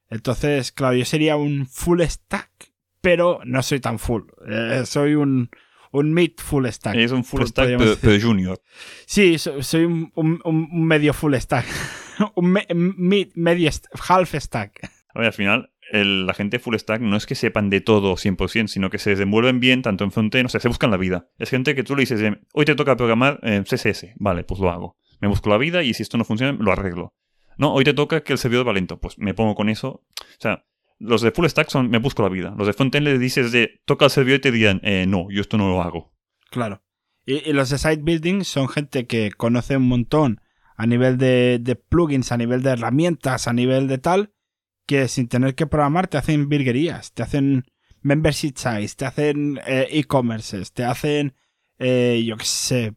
[0.10, 2.72] Entonces, claro, yo sería un full stack,
[3.02, 4.24] pero no soy tan full.
[4.48, 5.50] Eh, soy un,
[5.92, 6.96] un mid full stack.
[6.96, 8.62] Es un full stack, pero, junior.
[9.06, 11.66] Sí, soy un, medio full stack.
[12.36, 13.70] un mid, medio,
[14.08, 14.92] half stack.
[15.14, 18.68] A ver, al final, la gente full stack no es que sepan de todo 100%,
[18.68, 21.30] sino que se desenvuelven bien tanto en frontend, o sea, se buscan la vida.
[21.38, 22.22] Es gente que tú le dices,
[22.54, 24.98] hoy te toca programar en CSS, vale, pues lo hago.
[25.22, 27.14] Me busco la vida y si esto no funciona, lo arreglo.
[27.58, 30.04] No, hoy te toca que el servidor va lento, pues me pongo con eso.
[30.20, 30.66] O sea,
[31.00, 32.54] los de full stack son, me busco la vida.
[32.58, 35.42] Los de frontend le dices de, toca el servidor y te dirán, eh, no, yo
[35.42, 36.14] esto no lo hago.
[36.50, 36.84] Claro.
[37.26, 40.42] Y, los de site building son gente que conoce un montón
[40.78, 44.35] a nivel de plugins, a nivel de herramientas, a nivel de tal,
[44.86, 47.66] que sin tener que programar te hacen virguerías, te hacen
[48.02, 51.34] membership sites, te hacen eh, e-commerces, te hacen,
[51.80, 52.94] eh, yo qué sé,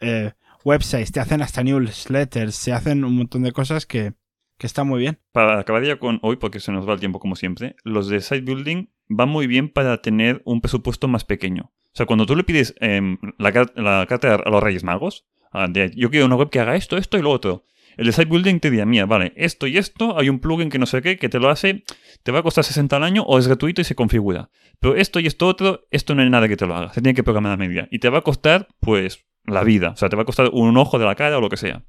[0.00, 0.32] eh,
[0.64, 4.14] websites, te hacen hasta newsletters, se hacen un montón de cosas que,
[4.58, 5.18] que está muy bien.
[5.32, 8.20] Para acabar ya con hoy, porque se nos va el tiempo como siempre, los de
[8.20, 11.72] site building van muy bien para tener un presupuesto más pequeño.
[11.92, 15.68] O sea, cuando tú le pides em, la, la, carta a los Reyes Magos, ah,
[15.94, 17.64] yo quiero una web que haga esto, esto y lo otro,
[18.00, 20.78] el de site building te dirá, mira, vale, esto y esto, hay un plugin que
[20.78, 21.84] no sé qué, que te lo hace,
[22.22, 24.48] te va a costar 60 al año o es gratuito y se configura.
[24.78, 27.14] Pero esto y esto otro, esto no hay nada que te lo haga, se tiene
[27.14, 27.88] que programar a medida.
[27.90, 30.78] Y te va a costar, pues, la vida, o sea, te va a costar un
[30.78, 31.84] ojo de la cara o lo que sea.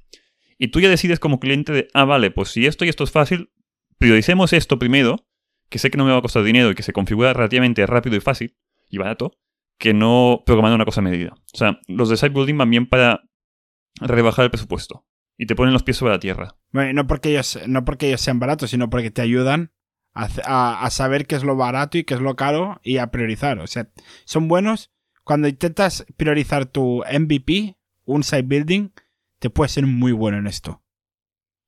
[0.58, 3.10] Y tú ya decides como cliente de, ah, vale, pues si esto y esto es
[3.10, 3.50] fácil,
[3.96, 5.26] prioricemos esto primero,
[5.70, 8.16] que sé que no me va a costar dinero y que se configura relativamente rápido
[8.16, 8.54] y fácil
[8.90, 9.38] y barato,
[9.78, 11.32] que no programando una cosa a medida.
[11.54, 13.22] O sea, los de site building van bien para
[13.98, 15.06] rebajar el presupuesto
[15.36, 16.56] y te ponen los pies sobre la tierra.
[16.72, 19.72] no porque ellos, no porque ellos sean baratos, sino porque te ayudan
[20.14, 23.58] a, saber qué es lo barato y qué es lo caro y a priorizar.
[23.60, 23.90] O sea,
[24.24, 24.90] son buenos.
[25.24, 28.90] Cuando intentas priorizar tu MVP, un site building,
[29.38, 30.82] te puede ser muy bueno en esto.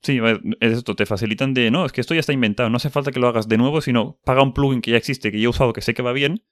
[0.02, 0.20] Sí,
[0.60, 3.10] es esto, te facilitan de, no, es que esto ya está inventado, no hace falta
[3.10, 5.48] que lo hagas de nuevo, sino paga un plugin que ya existe, que ya he
[5.48, 6.44] usado, que sé que va bien,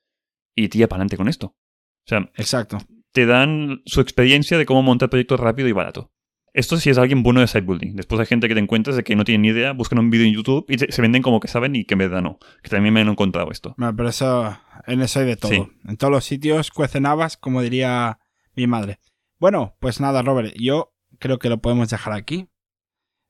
[0.54, 1.48] y tira para adelante con esto.
[1.48, 2.78] O sea, Exacto.
[3.12, 6.10] te dan su experiencia de cómo montar proyectos rápido y barato.
[6.55, 7.96] Esto sí es alguien bueno de site building.
[7.96, 10.26] Después hay gente que te encuentras de que no tienen ni idea, buscan un vídeo
[10.26, 12.38] en YouTube y se venden como que saben y que en verdad no.
[12.62, 13.74] Que también me han encontrado esto.
[13.78, 15.70] Bueno, pero eso, en eso hay de todo.
[15.86, 18.18] En todos los sitios cuecen habas, como diría
[18.55, 19.00] mi madre.
[19.38, 22.48] Bueno, pues nada, Robert, yo creo que lo podemos dejar aquí.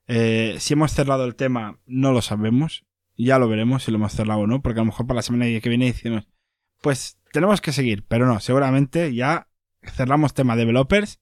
[0.07, 2.83] Eh, si hemos cerrado el tema, no lo sabemos.
[3.15, 5.21] Ya lo veremos si lo hemos cerrado o no, porque a lo mejor para la
[5.21, 6.27] semana que viene decimos,
[6.81, 9.47] pues tenemos que seguir, pero no, seguramente ya
[9.95, 11.19] cerramos tema developers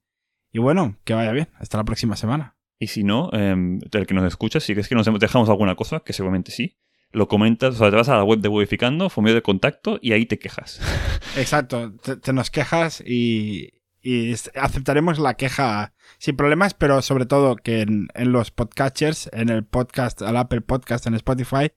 [0.52, 1.50] y bueno, que vaya bien.
[1.58, 2.56] Hasta la próxima semana.
[2.80, 6.02] Y si no, eh, el que nos escucha, si es que nos dejamos alguna cosa,
[6.02, 6.78] que seguramente sí,
[7.12, 10.14] lo comentas, o sea, te vas a la web de Wodificando, formulario de contacto y
[10.14, 10.82] ahí te quejas.
[11.38, 17.82] Exacto, te, nos quejas y, y, aceptaremos la queja sin problemas, pero sobre todo que
[17.82, 21.72] en, los podcatchers, en el podcast, al Apple Podcast, en Spotify,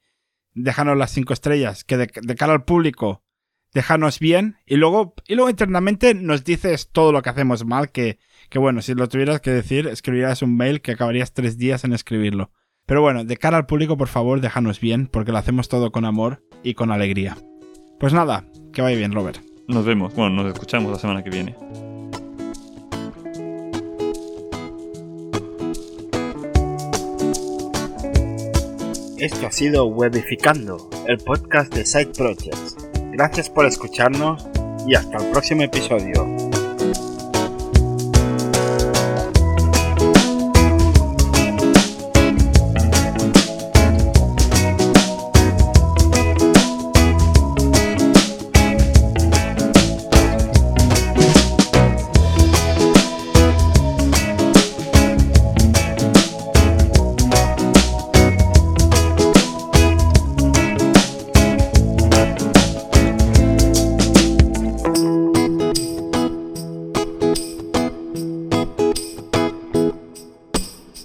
[0.52, 3.24] déjanos las cinco estrellas, que de, de cara al público
[3.74, 8.18] déjanos bien y luego, y luego internamente nos dices todo lo que hacemos mal, que,
[8.54, 11.92] que bueno, si lo tuvieras que decir, escribirás un mail que acabarías tres días en
[11.92, 12.52] escribirlo.
[12.86, 16.04] Pero bueno, de cara al público, por favor, déjanos bien, porque lo hacemos todo con
[16.04, 17.36] amor y con alegría.
[17.98, 19.40] Pues nada, que vaya bien, Robert.
[19.66, 21.56] Nos vemos, bueno, nos escuchamos la semana que viene.
[29.18, 32.76] Esto ha sido Webificando, el podcast de Side Projects.
[33.10, 34.46] Gracias por escucharnos
[34.86, 36.33] y hasta el próximo episodio.